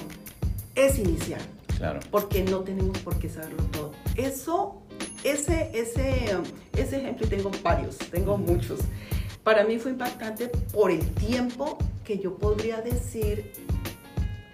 es 0.74 0.98
iniciar. 0.98 1.40
Claro. 1.76 2.00
Porque 2.10 2.42
no 2.42 2.60
tenemos 2.60 2.98
por 2.98 3.18
qué 3.18 3.28
saberlo 3.28 3.62
todo. 3.64 3.92
Eso, 4.16 4.82
ese, 5.24 5.70
ese, 5.74 6.36
ese 6.76 6.96
ejemplo, 6.96 7.26
y 7.26 7.30
tengo 7.30 7.50
varios, 7.62 7.98
tengo 7.98 8.36
muchos. 8.38 8.80
Para 9.42 9.64
mí 9.64 9.78
fue 9.78 9.92
impactante 9.92 10.48
por 10.72 10.90
el 10.90 11.06
tiempo 11.14 11.78
que 12.04 12.18
yo 12.18 12.36
podría 12.36 12.80
decir 12.80 13.52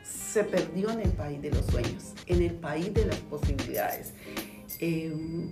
se 0.05 0.43
perdió 0.43 0.91
en 0.91 1.01
el 1.01 1.11
país 1.11 1.41
de 1.41 1.51
los 1.51 1.65
sueños, 1.67 2.13
en 2.27 2.43
el 2.43 2.55
país 2.55 2.93
de 2.93 3.07
las 3.07 3.17
posibilidades. 3.17 4.13
Em, 4.81 5.49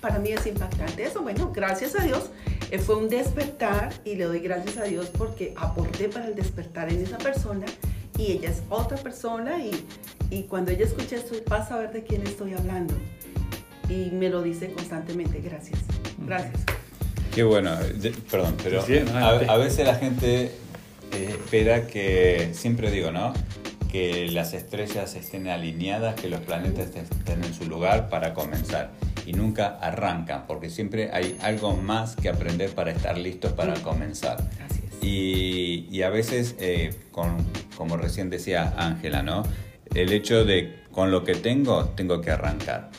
para 0.00 0.18
mí 0.18 0.32
es 0.32 0.46
impactante 0.46 1.04
eso. 1.04 1.20
Bueno, 1.22 1.52
gracias 1.54 1.98
a 1.98 2.04
Dios 2.04 2.30
eh, 2.70 2.78
fue 2.78 2.96
un 2.96 3.10
despertar 3.10 3.92
y 4.04 4.14
le 4.14 4.24
doy 4.24 4.40
gracias 4.40 4.78
a 4.78 4.84
Dios 4.84 5.10
porque 5.18 5.52
aporté 5.56 6.08
para 6.08 6.28
el 6.28 6.34
despertar 6.34 6.90
en 6.90 7.02
esa 7.02 7.18
persona 7.18 7.66
y 8.16 8.32
ella 8.32 8.48
es 8.48 8.62
otra 8.70 8.96
persona 8.96 9.62
y, 9.62 9.84
y 10.30 10.44
cuando 10.44 10.70
ella 10.70 10.86
escucha 10.86 11.16
esto 11.16 11.34
va 11.50 11.58
a 11.58 11.68
saber 11.68 11.92
de 11.92 12.02
quién 12.02 12.26
estoy 12.26 12.54
hablando 12.54 12.94
y 13.92 14.10
me 14.10 14.28
lo 14.28 14.42
dice 14.42 14.72
constantemente, 14.72 15.40
gracias, 15.40 15.80
gracias. 16.18 16.62
Qué 17.34 17.42
bueno, 17.42 17.72
perdón, 18.30 18.56
pero 18.62 18.82
a, 18.82 19.56
veces 19.56 19.86
la 19.86 19.94
gente 19.94 20.44
eh, 21.12 21.28
espera 21.30 21.86
que, 21.86 22.50
siempre 22.52 22.90
digo, 22.90 23.10
¿no? 23.10 23.32
Que 23.90 24.28
las 24.30 24.54
estrellas 24.54 25.14
estén 25.14 25.48
alineadas, 25.48 26.14
que 26.14 26.28
los 26.28 26.40
planetas 26.40 26.90
estén 26.94 27.44
en 27.44 27.54
su 27.54 27.66
lugar 27.66 28.08
para 28.08 28.34
comenzar 28.34 28.92
y 29.26 29.32
nunca 29.32 29.78
arrancan, 29.80 30.46
porque 30.46 30.68
siempre 30.68 31.10
hay 31.12 31.36
algo 31.42 31.74
más 31.76 32.16
que 32.16 32.28
aprender 32.28 32.70
para 32.70 32.90
estar 32.90 33.16
listos 33.16 33.52
para 33.52 33.74
comenzar. 33.74 34.50
Y, 35.00 35.86
y, 35.90 36.02
a 36.02 36.10
veces, 36.10 36.54
eh, 36.60 36.94
con, 37.10 37.36
como 37.76 37.96
recién 37.96 38.30
decía 38.30 38.74
Ángela, 38.76 39.22
¿no? 39.22 39.42
El 39.94 40.12
hecho 40.12 40.44
de 40.44 40.82
con 40.92 41.10
lo 41.10 41.24
que 41.24 41.34
tengo, 41.34 41.86
tengo 41.96 42.20
que 42.20 42.30
arrancar. 42.30 42.90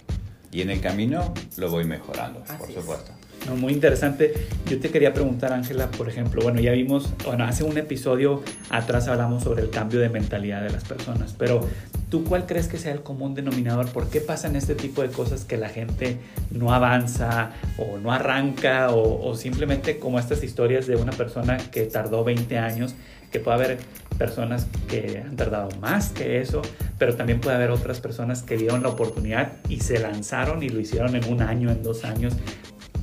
Y 0.53 0.62
en 0.62 0.69
el 0.69 0.79
camino 0.79 1.33
lo 1.57 1.69
voy 1.72 1.83
mejorando, 1.83 2.43
por 2.43 2.72
supuesto. 2.72 3.12
No, 3.48 3.55
muy 3.55 3.74
interesante. 3.74 4.33
Yo 4.69 4.79
te 4.79 4.89
quería 4.89 5.13
preguntar, 5.13 5.51
Ángela, 5.51 5.89
por 5.91 6.07
ejemplo, 6.07 6.43
bueno, 6.43 6.62
ya 6.62 6.72
vimos, 6.72 7.12
bueno, 7.25 7.43
hace 7.43 7.63
un 7.63 7.77
episodio 7.77 8.41
atrás 8.69 9.07
hablamos 9.07 9.43
sobre 9.43 9.63
el 9.63 9.69
cambio 9.69 10.00
de 10.00 10.10
mentalidad 10.10 10.62
de 10.62 10.69
las 10.69 10.83
personas, 10.86 11.36
pero 11.38 11.67
¿tú 12.10 12.24
cuál 12.24 12.45
crees 12.45 12.67
que 12.67 12.77
sea 12.77 12.93
el 12.93 13.01
común 13.01 13.33
denominador? 13.33 13.91
¿Por 13.91 14.10
qué 14.10 14.22
pasan 14.22 14.55
este 14.55 14.75
tipo 14.75 15.01
de 15.01 15.10
cosas 15.10 15.43
que 15.43 15.57
la 15.57 15.69
gente 15.69 16.19
no 16.51 16.74
avanza 16.74 17.51
o 17.77 17.98
no 17.98 18.13
arranca 18.13 18.91
o, 18.91 19.27
o 19.27 19.36
simplemente 19.36 19.98
como 19.98 20.19
estas 20.19 20.43
historias 20.43 20.88
de 20.88 20.95
una 20.95 21.12
persona 21.12 21.57
que 21.57 21.83
tardó 21.86 22.24
20 22.24 22.60
años, 22.60 22.95
que 23.33 23.39
puede 23.39 23.55
haber 23.55 23.77
personas 24.17 24.67
que 24.87 25.21
han 25.25 25.35
tardado 25.35 25.69
más 25.81 26.09
que 26.09 26.39
eso, 26.39 26.61
pero 26.97 27.15
también 27.15 27.41
puede 27.41 27.55
haber 27.55 27.71
otras 27.71 27.99
personas 27.99 28.43
que 28.43 28.55
dieron 28.55 28.83
la 28.83 28.89
oportunidad 28.89 29.53
y 29.67 29.81
se 29.81 29.99
lanzaron 29.99 30.63
y 30.63 30.69
lo 30.69 30.79
hicieron 30.79 31.15
en 31.15 31.25
un 31.25 31.41
año, 31.41 31.71
en 31.71 31.81
dos 31.83 32.05
años. 32.05 32.33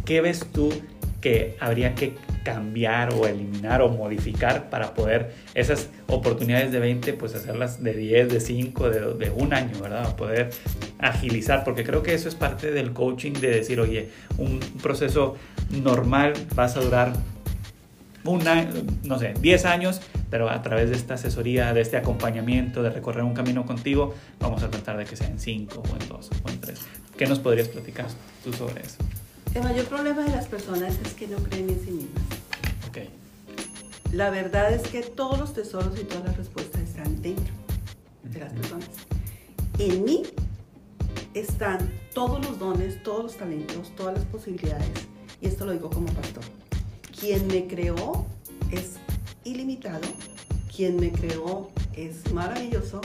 ¿Qué 0.04 0.20
ves 0.20 0.46
tú 0.52 0.72
que 1.20 1.56
habría 1.60 1.94
que 1.94 2.14
cambiar 2.44 3.12
o 3.12 3.26
eliminar 3.26 3.82
o 3.82 3.90
modificar 3.90 4.70
para 4.70 4.94
poder 4.94 5.34
esas 5.54 5.90
oportunidades 6.06 6.72
de 6.72 6.78
20, 6.78 7.12
pues 7.14 7.34
hacerlas 7.34 7.82
de 7.82 7.92
10, 7.92 8.32
de 8.32 8.40
5, 8.40 8.88
de, 8.88 9.14
de 9.14 9.30
un 9.30 9.52
año, 9.52 9.78
¿verdad? 9.82 10.16
Poder 10.16 10.50
agilizar, 10.98 11.64
porque 11.64 11.84
creo 11.84 12.02
que 12.02 12.14
eso 12.14 12.28
es 12.28 12.34
parte 12.34 12.70
del 12.70 12.92
coaching 12.92 13.32
de 13.32 13.50
decir, 13.50 13.80
oye, 13.80 14.08
un 14.38 14.60
proceso 14.82 15.36
normal 15.70 16.32
vas 16.54 16.76
a 16.76 16.80
durar 16.80 17.12
un 18.24 18.42
no 19.04 19.18
sé, 19.18 19.34
10 19.40 19.64
años, 19.64 20.00
pero 20.30 20.50
a 20.50 20.62
través 20.62 20.90
de 20.90 20.96
esta 20.96 21.14
asesoría, 21.14 21.72
de 21.72 21.80
este 21.80 21.96
acompañamiento, 21.96 22.82
de 22.82 22.90
recorrer 22.90 23.24
un 23.24 23.34
camino 23.34 23.64
contigo, 23.66 24.14
vamos 24.38 24.62
a 24.62 24.70
tratar 24.70 24.96
de 24.96 25.04
que 25.04 25.16
sea 25.16 25.28
en 25.28 25.38
5 25.38 25.82
o 25.82 26.02
en 26.02 26.08
2 26.08 26.30
o 26.44 26.48
en 26.48 26.60
3. 26.60 26.80
¿Qué 27.16 27.26
nos 27.26 27.38
podrías 27.38 27.68
platicar 27.68 28.06
tú 28.44 28.52
sobre 28.52 28.82
eso? 28.82 28.96
El 29.54 29.62
mayor 29.62 29.86
problema 29.86 30.22
de 30.22 30.30
las 30.30 30.46
personas 30.46 30.96
es 31.04 31.14
que 31.14 31.26
no 31.26 31.38
creen 31.38 31.70
en 31.70 31.80
sí 31.80 31.90
mismas. 31.90 32.22
Okay. 32.88 33.08
La 34.12 34.30
verdad 34.30 34.72
es 34.72 34.82
que 34.82 35.02
todos 35.02 35.38
los 35.38 35.52
tesoros 35.52 35.98
y 35.98 36.04
todas 36.04 36.24
las 36.24 36.36
respuestas 36.36 36.82
están 36.82 37.20
dentro 37.20 37.54
de 38.24 38.40
las 38.40 38.52
personas. 38.52 38.88
En 39.78 40.04
mí 40.04 40.22
están 41.34 41.90
todos 42.14 42.44
los 42.44 42.58
dones, 42.58 43.02
todos 43.02 43.24
los 43.24 43.36
talentos, 43.36 43.94
todas 43.96 44.14
las 44.14 44.24
posibilidades. 44.26 44.88
Y 45.40 45.46
esto 45.46 45.64
lo 45.64 45.72
digo 45.72 45.90
como 45.90 46.06
pastor. 46.06 46.44
Quien 47.20 47.46
me 47.48 47.66
creó 47.66 48.24
es 48.70 48.94
ilimitado, 49.44 50.08
quien 50.74 50.96
me 50.96 51.12
creó 51.12 51.70
es 51.94 52.32
maravilloso, 52.32 53.02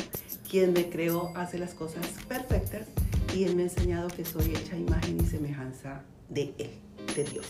quien 0.49 0.71
me 0.71 0.89
creó 0.89 1.33
hace 1.35 1.59
las 1.59 1.73
cosas 1.73 2.07
perfectas 2.25 2.87
y 3.35 3.43
él 3.43 3.57
me 3.57 3.63
ha 3.63 3.65
enseñado 3.65 4.07
que 4.07 4.23
soy 4.23 4.55
hecha 4.55 4.77
imagen 4.77 5.19
y 5.19 5.25
semejanza 5.25 6.01
de 6.29 6.53
Él, 6.57 6.71
de 7.13 7.25
Dios. 7.25 7.47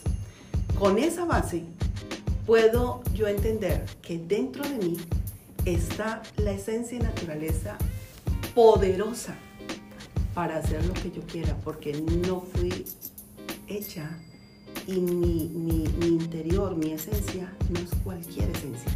Con 0.80 0.98
esa 0.98 1.26
base 1.26 1.64
puedo 2.48 3.04
yo 3.14 3.28
entender 3.28 3.86
que 4.02 4.18
dentro 4.18 4.68
de 4.68 4.78
mí 4.80 4.98
está 5.66 6.24
la 6.38 6.52
esencia 6.52 6.98
y 6.98 7.02
naturaleza 7.02 7.78
poderosa 8.56 9.36
para 10.34 10.58
hacer 10.58 10.84
lo 10.86 10.94
que 10.94 11.12
yo 11.12 11.22
quiera, 11.28 11.56
porque 11.64 11.94
no 11.94 12.42
fui 12.42 12.86
hecha 13.68 14.10
y 14.88 14.94
mi, 14.94 15.50
mi, 15.56 16.08
interior, 16.08 16.76
mi 16.76 16.92
esencia, 16.92 17.52
no 17.70 17.80
es 17.80 17.90
cualquier 18.04 18.50
esencia. 18.50 18.92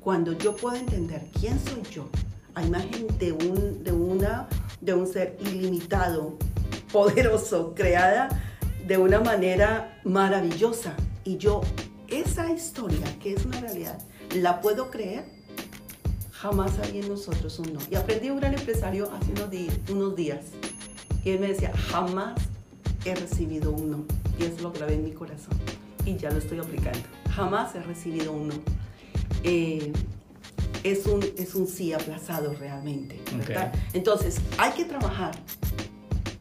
Cuando 0.00 0.32
yo 0.32 0.54
puedo 0.56 0.76
entender 0.76 1.26
quién 1.38 1.58
soy 1.60 1.82
yo, 1.90 2.08
a 2.54 2.62
imagen 2.62 3.06
de 3.18 3.32
un, 3.32 3.82
de 3.82 3.92
una, 3.92 4.48
de 4.80 4.94
un 4.94 5.06
ser 5.06 5.36
ilimitado, 5.40 6.36
poderoso, 6.92 7.74
creada 7.74 8.28
de 8.86 8.98
una 8.98 9.20
manera 9.20 10.00
maravillosa. 10.04 10.94
Y 11.24 11.38
yo, 11.38 11.62
esa 12.08 12.50
historia, 12.52 13.18
que 13.20 13.34
es 13.34 13.44
una 13.44 13.60
realidad, 13.60 13.98
la 14.34 14.60
puedo 14.60 14.90
creer, 14.90 15.24
jamás 16.30 16.78
había 16.78 17.00
en 17.00 17.08
nosotros 17.08 17.58
un 17.58 17.72
no. 17.72 17.80
Y 17.90 17.96
aprendí 17.96 18.30
un 18.30 18.38
gran 18.38 18.54
empresario 18.54 19.10
hace 19.12 19.32
unos 19.32 19.48
unos 19.90 20.16
días 20.16 20.44
y 21.24 21.30
él 21.30 21.40
me 21.40 21.48
decía, 21.48 21.72
jamás 21.90 22.34
he 23.04 23.14
recibido 23.14 23.72
un 23.72 23.90
no. 23.90 24.23
Y 24.38 24.44
eso 24.44 24.62
lo 24.62 24.72
grabé 24.72 24.94
en 24.94 25.04
mi 25.04 25.12
corazón. 25.12 25.56
Y 26.04 26.16
ya 26.16 26.30
lo 26.30 26.38
estoy 26.38 26.58
aplicando. 26.58 27.00
Jamás 27.34 27.74
he 27.74 27.82
recibido 27.82 28.32
un 28.32 28.48
no. 28.48 28.54
Eh, 29.42 29.92
es, 30.82 31.06
un, 31.06 31.24
es 31.36 31.54
un 31.54 31.66
sí 31.66 31.92
aplazado 31.92 32.54
realmente. 32.54 33.20
Entonces, 33.92 34.40
hay 34.58 34.72
que 34.72 34.84
trabajar 34.84 35.34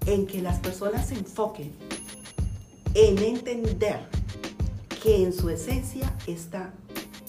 en 0.06 0.28
que 0.28 0.42
las 0.42 0.60
personas 0.60 1.08
se 1.08 1.16
enfoquen 1.16 1.72
en 2.94 3.18
entender 3.20 4.00
que 5.02 5.24
en 5.24 5.34
su 5.34 5.50
esencia 5.50 6.14
está 6.28 6.74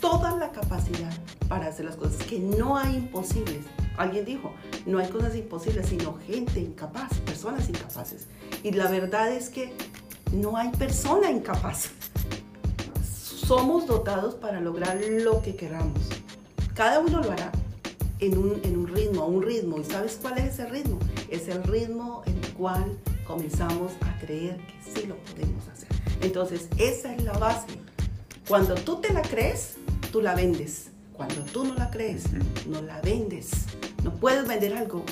toda 0.00 0.37
la 0.37 0.52
capacidad 0.52 1.12
para 1.49 1.66
hacer 1.66 1.87
las 1.87 1.97
cosas, 1.97 2.16
que 2.26 2.38
no 2.38 2.76
hay 2.76 2.97
imposibles. 2.97 3.64
Alguien 3.97 4.25
dijo, 4.25 4.52
no 4.87 4.99
hay 4.99 5.09
cosas 5.09 5.35
imposibles, 5.37 5.87
sino 5.87 6.18
gente 6.26 6.61
incapaz, 6.61 7.14
personas 7.21 7.68
incapaces. 7.68 8.26
Y 8.62 8.73
la 8.73 8.90
verdad 8.90 9.33
es 9.33 9.49
que 9.49 9.73
no 10.33 10.57
hay 10.57 10.71
persona 10.71 11.31
incapaz. 11.31 11.90
Somos 13.02 13.87
dotados 13.87 14.35
para 14.35 14.61
lograr 14.61 14.99
lo 15.00 15.43
que 15.43 15.54
queramos. 15.54 16.00
Cada 16.75 17.00
uno 17.00 17.21
lo 17.21 17.31
hará 17.31 17.52
en 18.21 18.38
un, 18.38 18.61
en 18.64 18.76
un 18.76 18.88
ritmo, 18.88 19.23
a 19.23 19.26
un 19.26 19.43
ritmo. 19.43 19.78
¿Y 19.78 19.85
sabes 19.85 20.19
cuál 20.21 20.38
es 20.38 20.54
ese 20.54 20.66
ritmo? 20.66 20.99
Es 21.28 21.49
el 21.49 21.62
ritmo 21.62 22.23
en 22.26 22.38
el 22.43 22.52
cual 22.54 22.99
comenzamos 23.26 23.93
a 24.00 24.19
creer 24.19 24.57
que 24.57 25.00
sí 25.00 25.07
lo 25.07 25.16
podemos 25.16 25.69
hacer. 25.69 25.88
Entonces, 26.23 26.69
esa 26.78 27.14
es 27.14 27.23
la 27.23 27.33
base. 27.35 27.66
Cuando 28.49 28.75
tú 28.75 29.00
te 29.00 29.12
la 29.12 29.23
crees, 29.23 29.75
tú 30.11 30.23
la 30.23 30.35
vendes. 30.35 30.90
Cuando 31.12 31.43
tú 31.45 31.64
no 31.64 31.75
la 31.75 31.90
crees, 31.90 32.25
no 32.66 32.83
la 32.83 33.00
vendes. 33.00 33.50
No 34.02 34.12
puedes 34.14 34.47
vender 34.49 34.75
algo 34.75 35.04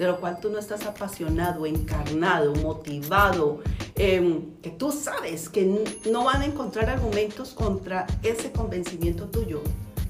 de 0.00 0.06
lo 0.06 0.18
cual 0.18 0.40
tú 0.40 0.48
no 0.48 0.58
estás 0.58 0.86
apasionado, 0.86 1.66
encarnado, 1.66 2.54
motivado, 2.54 3.60
em, 3.96 4.54
que 4.62 4.70
tú 4.70 4.92
sabes 4.92 5.50
que 5.50 5.84
no 6.10 6.24
van 6.24 6.40
a 6.40 6.46
encontrar 6.46 6.88
argumentos 6.88 7.50
contra 7.50 8.06
ese 8.22 8.50
convencimiento 8.50 9.26
tuyo. 9.26 9.60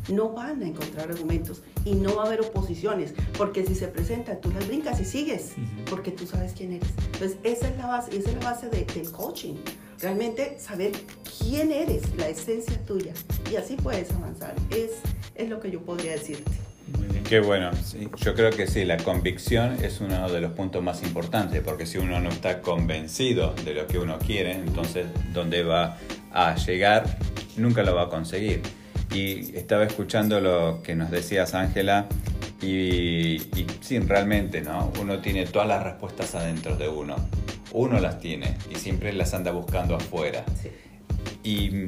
No 0.08 0.28
van 0.28 0.62
a 0.62 0.68
encontrar 0.68 1.10
argumentos 1.10 1.62
y 1.84 1.94
no 1.94 2.14
va 2.14 2.22
a 2.22 2.26
haber 2.26 2.40
oposiciones, 2.40 3.14
porque 3.36 3.66
si 3.66 3.74
se 3.74 3.88
presentan, 3.88 4.40
tú 4.40 4.52
las 4.52 4.68
brincas 4.68 5.00
y 5.00 5.04
sigues, 5.04 5.54
porque 5.90 6.12
tú 6.12 6.24
sabes 6.24 6.52
quién 6.52 6.74
eres. 6.74 6.88
Entonces, 7.14 7.38
esa 7.42 7.68
es 7.68 7.76
la 7.76 7.88
base, 7.88 8.16
esa 8.16 8.30
es 8.30 8.36
la 8.36 8.44
base 8.44 8.68
de, 8.68 8.84
del 8.84 9.10
coaching. 9.10 9.54
Realmente 9.98 10.56
saber 10.60 10.92
quién 11.40 11.72
eres, 11.72 12.02
la 12.16 12.28
esencia 12.28 12.80
tuya, 12.86 13.12
y 13.50 13.56
así 13.56 13.74
puedes 13.74 14.12
avanzar. 14.12 14.54
Es, 14.70 14.92
es 15.34 15.48
lo 15.48 15.58
que 15.58 15.72
yo 15.72 15.82
podría 15.82 16.12
decirte. 16.12 16.69
Qué 17.30 17.38
bueno, 17.38 17.70
yo 18.16 18.34
creo 18.34 18.50
que 18.50 18.66
sí, 18.66 18.84
la 18.84 18.96
convicción 18.96 19.84
es 19.84 20.00
uno 20.00 20.28
de 20.28 20.40
los 20.40 20.50
puntos 20.50 20.82
más 20.82 21.04
importantes, 21.04 21.62
porque 21.64 21.86
si 21.86 21.96
uno 21.96 22.18
no 22.18 22.28
está 22.28 22.60
convencido 22.60 23.54
de 23.64 23.72
lo 23.72 23.86
que 23.86 24.00
uno 24.00 24.18
quiere, 24.18 24.54
entonces 24.54 25.06
dónde 25.32 25.62
va 25.62 25.96
a 26.32 26.56
llegar, 26.56 27.18
nunca 27.56 27.84
lo 27.84 27.94
va 27.94 28.06
a 28.06 28.08
conseguir. 28.08 28.62
Y 29.14 29.56
estaba 29.56 29.84
escuchando 29.84 30.40
lo 30.40 30.82
que 30.82 30.96
nos 30.96 31.12
decías, 31.12 31.54
Ángela, 31.54 32.08
y, 32.60 33.36
y, 33.36 33.66
sí, 33.80 34.00
realmente, 34.00 34.60
¿no? 34.62 34.90
Uno 35.00 35.20
tiene 35.20 35.46
todas 35.46 35.68
las 35.68 35.84
respuestas 35.84 36.34
adentro 36.34 36.74
de 36.74 36.88
uno. 36.88 37.14
Uno 37.70 38.00
las 38.00 38.18
tiene 38.18 38.56
y 38.72 38.74
siempre 38.74 39.12
las 39.12 39.34
anda 39.34 39.52
buscando 39.52 39.94
afuera. 39.94 40.44
Sí. 40.60 40.70
Y 41.44 41.86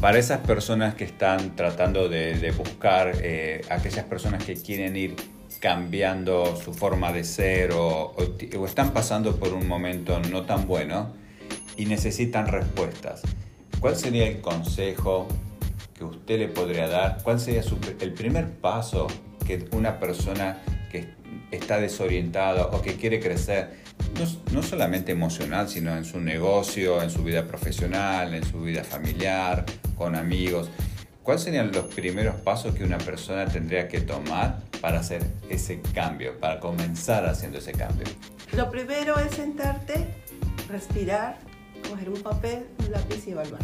para 0.00 0.18
esas 0.18 0.38
personas 0.38 0.94
que 0.94 1.04
están 1.04 1.54
tratando 1.56 2.08
de, 2.08 2.52
buscar, 2.56 3.12
eh, 3.22 3.60
aquellas 3.68 4.04
personas 4.06 4.42
que 4.42 4.54
quieren 4.54 4.96
ir 4.96 5.14
cambiando 5.60 6.56
su 6.56 6.72
forma 6.72 7.12
de 7.12 7.22
ser 7.22 7.72
o, 7.74 8.14
están 8.66 8.92
pasando 8.92 9.36
por 9.36 9.52
un 9.52 9.68
momento 9.68 10.18
no 10.30 10.42
tan 10.46 10.66
bueno 10.66 11.12
y 11.76 11.84
necesitan 11.84 12.46
respuestas, 12.46 13.20
¿cuál 13.78 13.94
sería 13.94 14.26
el 14.26 14.40
consejo 14.40 15.28
que 15.94 16.04
usted 16.04 16.38
le 16.38 16.48
podría 16.48 16.88
dar? 16.88 17.18
¿Cuál 17.22 17.38
sería 17.38 17.62
el 18.00 18.12
primer 18.14 18.50
paso 18.50 19.06
que 19.46 19.66
una 19.72 20.00
persona 20.00 20.58
que 20.90 21.10
está 21.50 21.78
desorientada 21.78 22.66
o 22.66 22.80
que 22.80 22.94
quiere 22.94 23.20
crecer 23.20 23.76
no, 24.52 24.62
solamente 24.62 25.12
emocional, 25.12 25.68
sino 25.68 25.96
en 25.96 26.04
su 26.04 26.20
negocio, 26.20 27.02
en 27.02 27.10
su 27.10 27.22
vida 27.22 27.46
profesional, 27.46 28.34
en 28.34 28.44
su 28.44 28.60
vida 28.60 28.84
familiar, 28.84 29.64
con 29.96 30.14
amigos. 30.14 30.68
¿Cuáles 31.22 31.42
serían 31.42 31.70
los 31.72 31.86
primeros 31.86 32.36
pasos 32.36 32.74
que 32.74 32.84
una 32.84 32.98
persona 32.98 33.46
tendría 33.46 33.88
que 33.88 34.00
tomar 34.00 34.60
para 34.80 35.00
hacer 35.00 35.22
ese 35.48 35.80
cambio, 35.94 36.38
para 36.38 36.60
comenzar 36.60 37.26
haciendo 37.26 37.58
ese 37.58 37.72
cambio? 37.72 38.06
Lo 38.52 38.70
primero 38.70 39.18
es 39.18 39.32
sentarte, 39.32 40.06
respirar, 40.68 41.38
coger 41.88 42.10
un 42.10 42.22
papel, 42.22 42.66
un 42.78 42.90
lápiz 42.90 43.26
y 43.26 43.30
evaluar. 43.30 43.62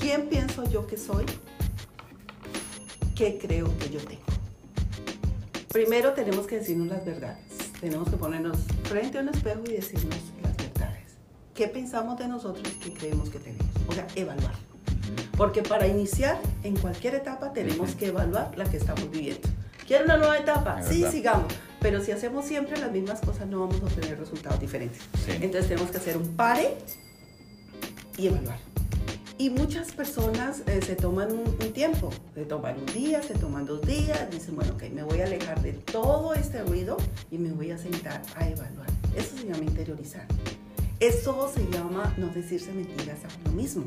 ¿Quién 0.00 0.28
pienso 0.28 0.70
yo 0.70 0.86
que 0.86 0.96
soy? 0.96 1.24
¿Qué 3.16 3.38
creo 3.38 3.76
que 3.78 3.90
yo 3.90 4.00
tengo? 4.00 4.22
Primero 5.72 6.12
tenemos 6.12 6.46
que 6.46 6.58
decirnos 6.58 6.88
las 6.88 7.04
verdades 7.04 7.55
tenemos 7.80 8.08
que 8.08 8.16
ponernos 8.16 8.58
frente 8.84 9.18
a 9.18 9.22
un 9.22 9.28
espejo 9.28 9.62
y 9.66 9.72
decirnos 9.72 10.18
las 10.42 10.56
verdades. 10.56 11.04
¿Qué 11.54 11.68
pensamos 11.68 12.18
de 12.18 12.28
nosotros 12.28 12.66
y 12.68 12.78
qué 12.78 12.92
creemos 12.92 13.30
que 13.30 13.38
tenemos? 13.38 13.66
O 13.88 13.92
sea, 13.92 14.06
evaluar. 14.14 14.54
Porque 15.36 15.62
para 15.62 15.86
iniciar 15.86 16.38
en 16.62 16.76
cualquier 16.76 17.14
etapa 17.14 17.52
tenemos 17.52 17.94
que 17.94 18.06
evaluar 18.06 18.56
la 18.56 18.64
que 18.64 18.76
estamos 18.76 19.10
viviendo. 19.10 19.48
¿Quiero 19.86 20.04
una 20.04 20.16
nueva 20.16 20.38
etapa? 20.38 20.82
Sí, 20.82 21.04
sigamos. 21.10 21.52
Pero 21.80 22.02
si 22.02 22.10
hacemos 22.10 22.44
siempre 22.46 22.78
las 22.78 22.90
mismas 22.90 23.20
cosas 23.20 23.46
no 23.46 23.60
vamos 23.60 23.80
a 23.80 23.84
obtener 23.84 24.18
resultados 24.18 24.58
diferentes. 24.58 25.00
Entonces 25.28 25.68
tenemos 25.68 25.90
que 25.90 25.98
hacer 25.98 26.16
un 26.16 26.34
pare 26.34 26.76
y 28.16 28.26
evaluar. 28.26 28.58
Y 29.38 29.50
muchas 29.50 29.92
personas 29.92 30.62
eh, 30.66 30.80
se 30.80 30.96
toman 30.96 31.30
un, 31.30 31.54
tiempo, 31.74 32.08
se 32.34 32.46
toman 32.46 32.78
un 32.78 32.86
día, 32.86 33.22
se 33.22 33.34
toman 33.34 33.66
dos 33.66 33.82
días, 33.82 34.30
dicen, 34.30 34.56
bueno, 34.56 34.72
ok, 34.72 34.84
me 34.94 35.02
voy 35.02 35.20
a 35.20 35.26
alejar 35.26 35.60
de 35.60 35.74
todo 35.74 36.32
este 36.32 36.62
ruido 36.62 36.96
y 37.30 37.36
me 37.36 37.52
voy 37.52 37.70
a 37.70 37.76
sentar 37.76 38.22
a 38.34 38.48
evaluar. 38.48 38.88
Eso 39.14 39.36
se 39.36 39.44
llama 39.44 39.64
interiorizar. 39.64 40.26
Eso 41.00 41.52
se 41.54 41.68
llama 41.70 42.14
no 42.16 42.28
decirse 42.28 42.72
mentiras 42.72 43.18
a 43.24 43.28
uno 43.44 43.54
mismo. 43.54 43.84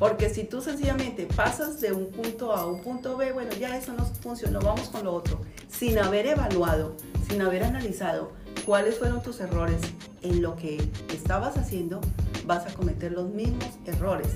Porque 0.00 0.28
si 0.28 0.42
tú 0.42 0.60
sencillamente 0.60 1.28
pasas 1.36 1.80
de 1.80 1.92
un 1.92 2.06
punto 2.06 2.52
A 2.52 2.62
a 2.62 2.66
un 2.66 2.82
punto 2.82 3.16
B, 3.16 3.30
bueno, 3.30 3.52
ya 3.52 3.76
eso 3.76 3.92
no 3.92 4.04
funcionó, 4.04 4.58
vamos 4.58 4.88
con 4.88 5.04
lo 5.04 5.14
otro, 5.14 5.40
sin 5.68 5.96
haber 6.00 6.26
evaluado, 6.26 6.96
sin 7.28 7.40
haber 7.40 7.62
analizado 7.62 8.32
cuáles 8.66 8.98
fueron 8.98 9.22
tus 9.22 9.38
errores 9.38 9.80
en 10.22 10.42
lo 10.42 10.56
que 10.56 10.82
estabas 11.14 11.56
haciendo, 11.56 12.00
vas 12.46 12.66
a 12.66 12.74
cometer 12.74 13.12
los 13.12 13.28
mismos 13.28 13.68
errores 13.86 14.26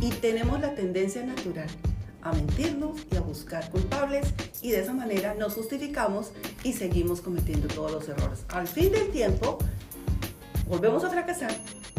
y 0.00 0.10
tenemos 0.10 0.60
la 0.60 0.74
tendencia 0.74 1.24
natural 1.24 1.68
a 2.22 2.32
mentirnos 2.32 2.98
y 3.12 3.16
a 3.16 3.20
buscar 3.20 3.70
culpables 3.70 4.26
y 4.60 4.72
de 4.72 4.80
esa 4.80 4.92
manera 4.92 5.34
nos 5.34 5.54
justificamos 5.54 6.32
y 6.64 6.72
seguimos 6.72 7.20
cometiendo 7.20 7.68
todos 7.68 7.92
los 7.92 8.08
errores. 8.08 8.44
Al 8.48 8.66
fin 8.66 8.92
del 8.92 9.10
tiempo, 9.10 9.58
volvemos 10.68 11.04
a 11.04 11.10
fracasar 11.10 11.52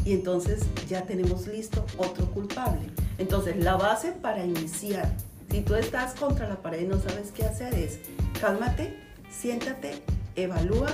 y 0.03 0.13
entonces 0.13 0.63
ya 0.89 1.03
tenemos 1.03 1.47
listo 1.47 1.85
otro 1.97 2.25
culpable. 2.31 2.87
Entonces, 3.17 3.57
la 3.57 3.77
base 3.77 4.11
para 4.11 4.45
iniciar, 4.45 5.11
si 5.49 5.61
tú 5.61 5.75
estás 5.75 6.13
contra 6.13 6.47
la 6.47 6.61
pared 6.61 6.81
y 6.81 6.87
no 6.87 6.99
sabes 6.99 7.31
qué 7.31 7.45
hacer, 7.45 7.73
es 7.73 7.99
cálmate, 8.39 8.97
siéntate, 9.31 10.03
evalúa 10.35 10.89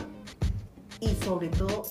y 0.99 1.09
sobre 1.23 1.47
todo 1.47 1.85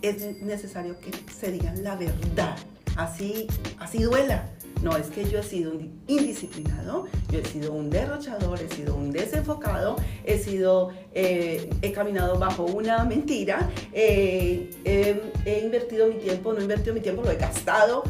es 0.00 0.42
necesario 0.42 0.98
que 0.98 1.12
se 1.32 1.52
digan 1.52 1.84
la 1.84 1.96
verdad 1.96 2.56
así, 2.96 3.46
así 3.78 4.02
duela. 4.02 4.48
No, 4.82 4.96
es 4.96 5.06
que 5.06 5.28
yo 5.30 5.38
he 5.38 5.42
sido 5.44 5.70
un 5.72 6.02
indisciplinado, 6.08 7.06
yo 7.30 7.38
he 7.38 7.44
sido 7.44 7.72
un 7.72 7.88
derrochador, 7.88 8.60
he 8.60 8.68
sido 8.68 8.96
un 8.96 9.12
desenfocado, 9.12 9.94
he 10.24 10.38
sido, 10.38 10.90
eh, 11.14 11.70
he 11.82 11.92
caminado 11.92 12.36
bajo 12.36 12.64
una 12.64 13.04
mentira, 13.04 13.70
eh, 13.92 14.70
he 14.84 15.60
invertido 15.60 16.08
mi 16.08 16.16
tiempo, 16.16 16.52
no 16.52 16.58
he 16.58 16.62
invertido 16.62 16.94
mi 16.94 17.00
tiempo, 17.00 17.22
lo 17.22 17.30
he 17.30 17.36
gastado. 17.36 18.02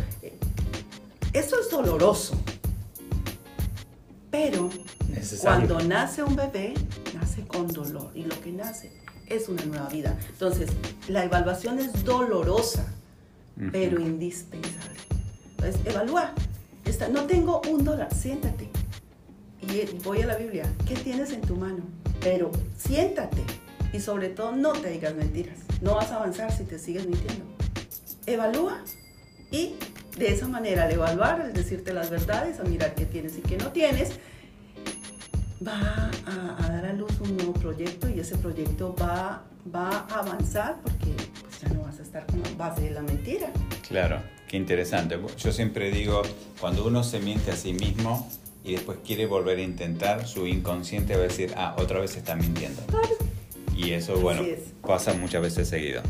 Eso 1.35 1.61
es 1.61 1.69
doloroso. 1.71 2.41
Pero 4.31 4.71
cuando 5.43 5.79
nace 5.81 6.23
un 6.23 6.35
bebé, 6.35 6.73
nace 7.15 7.47
con 7.47 7.69
dolor 7.69 8.11
y 8.15 8.25
lo 8.25 8.41
que 8.41 8.51
nace 8.51 8.91
es 9.27 9.47
una 9.51 9.63
nueva 9.67 9.89
vida. 9.91 10.19
Entonces, 10.31 10.71
la 11.09 11.25
evaluación 11.25 11.79
es 11.79 12.03
dolorosa 12.03 12.87
pero 13.71 14.01
indispensable. 14.01 14.99
Entonces, 15.51 15.81
evalúa. 15.85 16.33
no 17.13 17.27
tengo 17.27 17.61
un 17.71 17.85
dólar, 17.85 18.13
siéntate. 18.15 18.71
Y 19.63 19.97
voy 20.03 20.23
a 20.23 20.27
la 20.27 20.37
Biblia, 20.37 20.65
¿qué 20.87 20.95
tienes 20.95 21.31
en 21.31 21.41
tu 21.43 21.57
mano? 21.57 21.85
Pero 22.21 22.51
siéntate 22.77 23.43
y 23.93 24.01
sobre 24.01 24.29
todo 24.29 24.53
no 24.53 24.73
te 24.73 24.91
digas 24.91 25.15
mentiras. 25.15 25.59
No 25.81 25.95
vas 25.95 26.11
a 26.11 26.17
avanzar 26.17 26.51
si 26.53 26.65
te 26.65 26.79
sigues 26.79 27.07
mintiendo. 27.07 27.45
Evalúa 28.27 28.79
y 29.51 29.77
de 30.17 30.33
esa 30.33 30.49
manera, 30.49 30.85
al 30.85 30.93
evaluar, 30.93 31.41
es 31.47 31.55
decirte 31.55 31.93
las 31.93 32.11
verdades, 32.11 32.61
a 32.61 32.65
mirar 32.65 32.95
qué 32.95 33.07
tienes 33.07 33.37
y 33.39 33.41
qué 33.41 33.57
no 33.57 33.71
tienes, 33.73 34.11
va 35.67 36.11
a, 36.27 36.69
dar 36.69 36.87
a 36.87 36.93
luz 36.93 37.13
un 37.21 37.37
nuevo 37.37 37.53
proyecto 37.55 38.09
y 38.09 38.21
ese 38.21 38.37
proyecto 38.37 38.95
va, 39.01 39.45
va 39.75 40.07
a 40.11 40.19
avanzar 40.21 40.81
porque 40.83 41.15
ya 41.63 41.75
no 41.75 41.83
vas 41.83 41.99
a 41.99 42.03
estar 42.03 42.27
la 42.35 42.57
base 42.57 42.83
de 42.83 42.91
la 42.91 43.03
mentira. 43.03 43.51
Claro, 43.89 44.21
qué 44.49 44.57
interesante. 44.57 45.19
Yo 45.39 45.53
siempre 45.53 45.91
digo, 45.91 46.23
cuando 46.61 46.87
uno 46.87 47.03
se 47.05 47.21
miente 47.21 47.51
a 47.51 47.57
sí 47.57 47.73
mismo 47.73 48.29
y 48.65 48.73
después 48.73 48.99
quiere 49.05 49.27
volver 49.27 49.59
a 49.59 49.63
intentar, 49.63 50.27
su 50.27 50.47
inconsciente 50.47 51.15
va 51.15 51.21
a 51.21 51.29
decir, 51.29 51.53
ah, 51.57 51.77
otra 51.79 52.01
vez 52.01 52.17
está 52.17 52.37
mintiendo. 52.37 52.83
Y 53.77 53.93
eso, 53.93 54.17
bueno, 54.21 54.43
pasa 54.87 55.15
muchas 55.15 55.43
veces 55.43 55.69
seguido. 55.69 56.03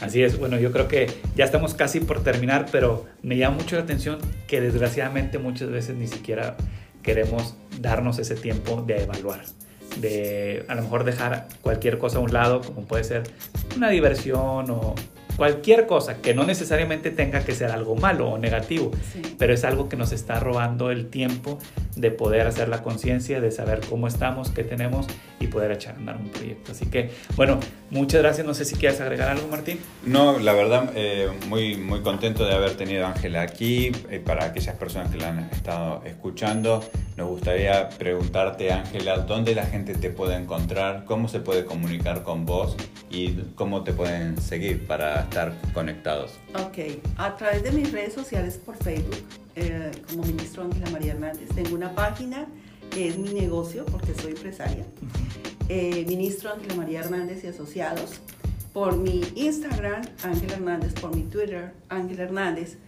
Así 0.00 0.22
es, 0.22 0.38
bueno, 0.38 0.58
yo 0.58 0.70
creo 0.70 0.86
que 0.86 1.10
ya 1.34 1.44
estamos 1.44 1.74
casi 1.74 2.00
por 2.00 2.22
terminar, 2.22 2.66
pero 2.70 3.06
me 3.22 3.36
llama 3.36 3.56
mucho 3.56 3.76
la 3.76 3.82
atención 3.82 4.18
que 4.46 4.60
desgraciadamente 4.60 5.38
muchas 5.38 5.70
veces 5.70 5.96
ni 5.96 6.06
siquiera 6.06 6.56
queremos 7.02 7.56
darnos 7.80 8.18
ese 8.18 8.36
tiempo 8.36 8.82
de 8.82 9.02
evaluar, 9.02 9.44
de 10.00 10.64
a 10.68 10.74
lo 10.74 10.82
mejor 10.82 11.04
dejar 11.04 11.48
cualquier 11.62 11.98
cosa 11.98 12.18
a 12.18 12.20
un 12.20 12.32
lado, 12.32 12.60
como 12.60 12.86
puede 12.86 13.04
ser 13.04 13.24
una 13.76 13.90
diversión 13.90 14.70
o 14.70 14.94
cualquier 15.38 15.86
cosa 15.86 16.20
que 16.20 16.34
no 16.34 16.44
necesariamente 16.44 17.12
tenga 17.12 17.44
que 17.44 17.54
ser 17.54 17.70
algo 17.70 17.94
malo 17.94 18.28
o 18.28 18.38
negativo, 18.38 18.90
pero 19.38 19.54
es 19.54 19.64
algo 19.64 19.88
que 19.88 19.96
nos 19.96 20.10
está 20.10 20.40
robando 20.40 20.90
el 20.90 21.08
tiempo 21.08 21.58
de 21.94 22.10
poder 22.10 22.46
hacer 22.46 22.68
la 22.68 22.82
conciencia, 22.82 23.40
de 23.40 23.50
saber 23.50 23.80
cómo 23.88 24.08
estamos, 24.08 24.50
qué 24.50 24.64
tenemos 24.64 25.06
y 25.40 25.46
poder 25.46 25.70
echar 25.70 25.94
a 25.94 25.98
andar 25.98 26.16
un 26.16 26.28
proyecto. 26.28 26.72
Así 26.72 26.86
que, 26.86 27.10
bueno, 27.36 27.60
muchas 27.90 28.20
gracias. 28.20 28.46
No 28.46 28.52
sé 28.52 28.64
si 28.64 28.74
quieres 28.74 29.00
agregar 29.00 29.28
algo, 29.28 29.46
Martín. 29.48 29.78
No, 30.04 30.38
la 30.38 30.52
verdad, 30.52 30.90
eh, 30.96 31.28
muy, 31.48 31.76
muy 31.76 32.00
contento 32.00 32.44
de 32.44 32.54
haber 32.54 32.72
tenido 32.72 33.06
a 33.06 33.10
Ángela 33.10 33.42
aquí. 33.42 33.92
Eh, 34.10 34.20
para 34.24 34.46
aquellas 34.46 34.76
personas 34.76 35.10
que 35.10 35.18
la 35.18 35.28
han 35.28 35.38
estado 35.50 36.02
escuchando, 36.04 36.82
nos 37.16 37.28
gustaría 37.28 37.88
preguntarte, 37.90 38.72
Ángela, 38.72 39.18
¿dónde 39.18 39.54
la 39.54 39.66
gente 39.66 39.94
te 39.94 40.10
puede 40.10 40.34
encontrar? 40.34 41.04
¿Cómo 41.04 41.28
se 41.28 41.40
puede 41.40 41.64
comunicar 41.64 42.22
con 42.22 42.44
vos? 42.44 42.76
¿Y 43.10 43.32
cómo 43.54 43.84
te 43.84 43.92
pueden 43.92 44.40
seguir 44.40 44.86
para 44.86 45.27
estar 45.28 45.54
conectados? 45.74 46.32
Ok, 46.54 47.00
a 47.16 47.36
través 47.36 47.62
de 47.62 47.70
mis 47.72 47.92
redes 47.92 48.14
sociales 48.14 48.58
por 48.64 48.76
Facebook, 48.76 49.22
eh, 49.56 49.90
como 50.08 50.24
ministro 50.24 50.64
Ángela 50.64 50.90
María 50.90 51.12
Hernández, 51.12 51.48
tengo 51.54 51.74
una 51.74 51.94
página 51.94 52.46
que 52.90 53.08
es 53.08 53.18
mi 53.18 53.32
negocio, 53.32 53.84
porque 53.86 54.14
soy 54.14 54.32
empresaria, 54.32 54.84
eh, 55.68 56.04
ministro 56.08 56.52
Ángela 56.52 56.74
María 56.74 57.00
Hernández 57.00 57.44
y 57.44 57.48
Asociados, 57.48 58.20
por 58.72 58.96
mi 58.96 59.22
Instagram, 59.34 60.02
Ángela 60.22 60.54
Hernández, 60.54 60.94
por 60.94 61.14
mi 61.14 61.22
Twitter, 61.22 61.72
Ángela 61.88 62.24
Hernández, 62.24 62.78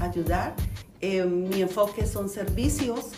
ayudar. 0.00 0.56
Eh, 1.00 1.22
mi 1.24 1.62
enfoque 1.62 2.06
son 2.06 2.28
servicios, 2.28 3.12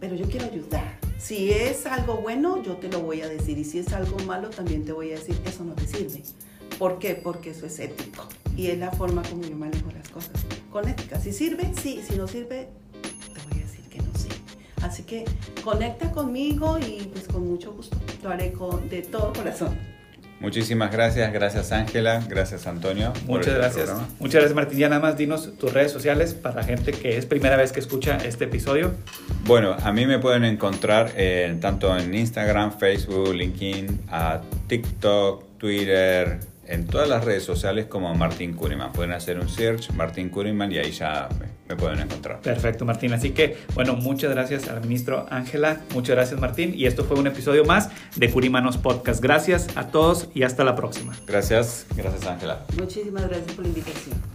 pero 0.00 0.14
yo 0.14 0.26
quiero 0.26 0.44
ayudar 0.46 1.03
si 1.18 1.50
es 1.50 1.86
algo 1.86 2.16
bueno, 2.16 2.62
yo 2.62 2.76
te 2.76 2.88
lo 2.88 3.00
voy 3.00 3.22
a 3.22 3.28
decir. 3.28 3.58
Y 3.58 3.64
si 3.64 3.78
es 3.78 3.92
algo 3.92 4.18
malo, 4.20 4.50
también 4.50 4.84
te 4.84 4.92
voy 4.92 5.12
a 5.12 5.14
decir, 5.14 5.40
eso 5.46 5.64
no 5.64 5.74
te 5.74 5.86
sirve. 5.86 6.22
¿Por 6.78 6.98
qué? 6.98 7.14
Porque 7.14 7.50
eso 7.50 7.66
es 7.66 7.78
ético. 7.78 8.28
Y 8.56 8.68
es 8.68 8.78
la 8.78 8.90
forma 8.90 9.22
como 9.22 9.42
yo 9.42 9.56
manejo 9.56 9.90
las 9.92 10.08
cosas. 10.08 10.32
Con 10.70 10.88
ética. 10.88 11.20
Si 11.20 11.32
sirve, 11.32 11.72
sí. 11.80 12.02
Si 12.06 12.16
no 12.16 12.26
sirve, 12.26 12.68
te 13.02 13.40
voy 13.48 13.62
a 13.62 13.64
decir 13.64 13.84
que 13.88 13.98
no 13.98 14.12
sirve. 14.16 14.36
Así 14.82 15.02
que 15.04 15.24
conecta 15.62 16.10
conmigo 16.12 16.78
y 16.78 17.08
pues 17.12 17.26
con 17.28 17.48
mucho 17.48 17.72
gusto 17.72 17.96
lo 18.22 18.30
haré 18.30 18.52
con, 18.52 18.88
de 18.88 19.02
todo 19.02 19.32
corazón. 19.32 19.93
Muchísimas 20.40 20.92
gracias, 20.92 21.32
gracias 21.32 21.72
Ángela, 21.72 22.22
gracias 22.28 22.66
Antonio. 22.66 23.12
Muchas 23.26 23.46
este 23.46 23.58
gracias. 23.58 23.90
Muchas 24.18 24.34
gracias 24.34 24.54
Martín. 24.54 24.78
Ya 24.78 24.88
nada 24.88 25.00
más 25.00 25.16
dinos 25.16 25.50
tus 25.58 25.72
redes 25.72 25.90
sociales 25.92 26.34
para 26.34 26.56
la 26.56 26.64
gente 26.64 26.92
que 26.92 27.16
es 27.16 27.24
primera 27.24 27.56
vez 27.56 27.72
que 27.72 27.80
escucha 27.80 28.18
este 28.18 28.44
episodio. 28.44 28.92
Bueno, 29.46 29.76
a 29.82 29.92
mí 29.92 30.06
me 30.06 30.18
pueden 30.18 30.44
encontrar 30.44 31.12
tanto 31.60 31.96
en 31.96 32.14
Instagram, 32.14 32.78
Facebook, 32.78 33.34
LinkedIn, 33.34 34.00
a 34.10 34.42
TikTok, 34.66 35.44
Twitter, 35.58 36.40
en 36.66 36.86
todas 36.86 37.08
las 37.08 37.24
redes 37.24 37.44
sociales 37.44 37.86
como 37.86 38.14
Martín 38.14 38.54
Kuriman. 38.54 38.92
Pueden 38.92 39.12
hacer 39.12 39.38
un 39.38 39.48
search, 39.48 39.90
Martín 39.92 40.28
Kuriman, 40.28 40.72
y 40.72 40.78
ahí 40.78 40.90
ya 40.90 41.28
me, 41.68 41.76
pueden 41.76 42.00
encontrar. 42.00 42.40
Perfecto, 42.40 42.84
Martín. 42.84 43.12
Así 43.12 43.30
que, 43.30 43.56
bueno, 43.74 43.94
muchas 43.94 44.30
gracias 44.30 44.68
al 44.68 44.80
ministro 44.80 45.26
Ángela. 45.30 45.80
Muchas 45.92 46.16
gracias, 46.16 46.40
Martín. 46.40 46.72
Y 46.74 46.86
esto 46.86 47.04
fue 47.04 47.18
un 47.18 47.26
episodio 47.26 47.64
más 47.64 47.90
de 48.16 48.30
Curimanos 48.30 48.76
Podcast. 48.76 49.20
Gracias 49.22 49.68
a 49.76 49.88
todos 49.88 50.28
y 50.34 50.42
hasta 50.42 50.64
la 50.64 50.76
próxima. 50.76 51.14
Gracias, 51.26 51.86
gracias, 51.96 52.26
Ángela. 52.26 52.64
Muchísimas 52.78 53.28
gracias 53.28 53.52
por 53.52 53.64
la 53.64 53.68
invitación. 53.68 54.34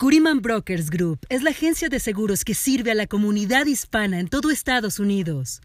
Curiman 0.00 0.40
Brokers 0.40 0.88
Group 0.88 1.26
es 1.28 1.42
la 1.42 1.50
agencia 1.50 1.90
de 1.90 2.00
seguros 2.00 2.42
que 2.42 2.54
sirve 2.54 2.90
a 2.90 2.94
la 2.94 3.06
comunidad 3.06 3.66
hispana 3.66 4.18
en 4.18 4.28
todo 4.28 4.50
Estados 4.50 4.98
Unidos. 4.98 5.60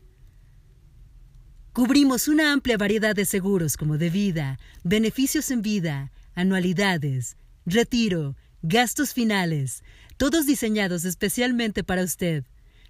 Cubrimos 1.75 2.27
una 2.29 2.53
amplia 2.53 2.77
variedad 2.77 3.13
de 3.13 3.25
seguros 3.25 3.75
como 3.75 3.97
de 3.97 4.09
vida, 4.09 4.57
beneficios 4.85 5.51
en 5.51 5.61
vida, 5.61 6.13
anualidades, 6.33 7.35
retiro, 7.65 8.37
gastos 8.61 9.13
finales, 9.13 9.83
todos 10.15 10.45
diseñados 10.45 11.03
especialmente 11.03 11.83
para 11.83 12.05
usted. 12.05 12.45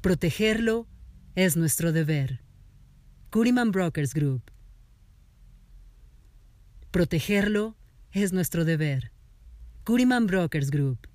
Protegerlo 0.00 0.86
es 1.34 1.56
nuestro 1.56 1.92
deber. 1.92 2.40
Curiman 3.30 3.72
Brokers 3.72 4.14
Group. 4.14 4.52
Protegerlo 6.90 7.76
es 8.12 8.32
nuestro 8.32 8.64
deber. 8.64 9.10
Curiman 9.84 10.26
Brokers 10.26 10.70
Group. 10.70 11.08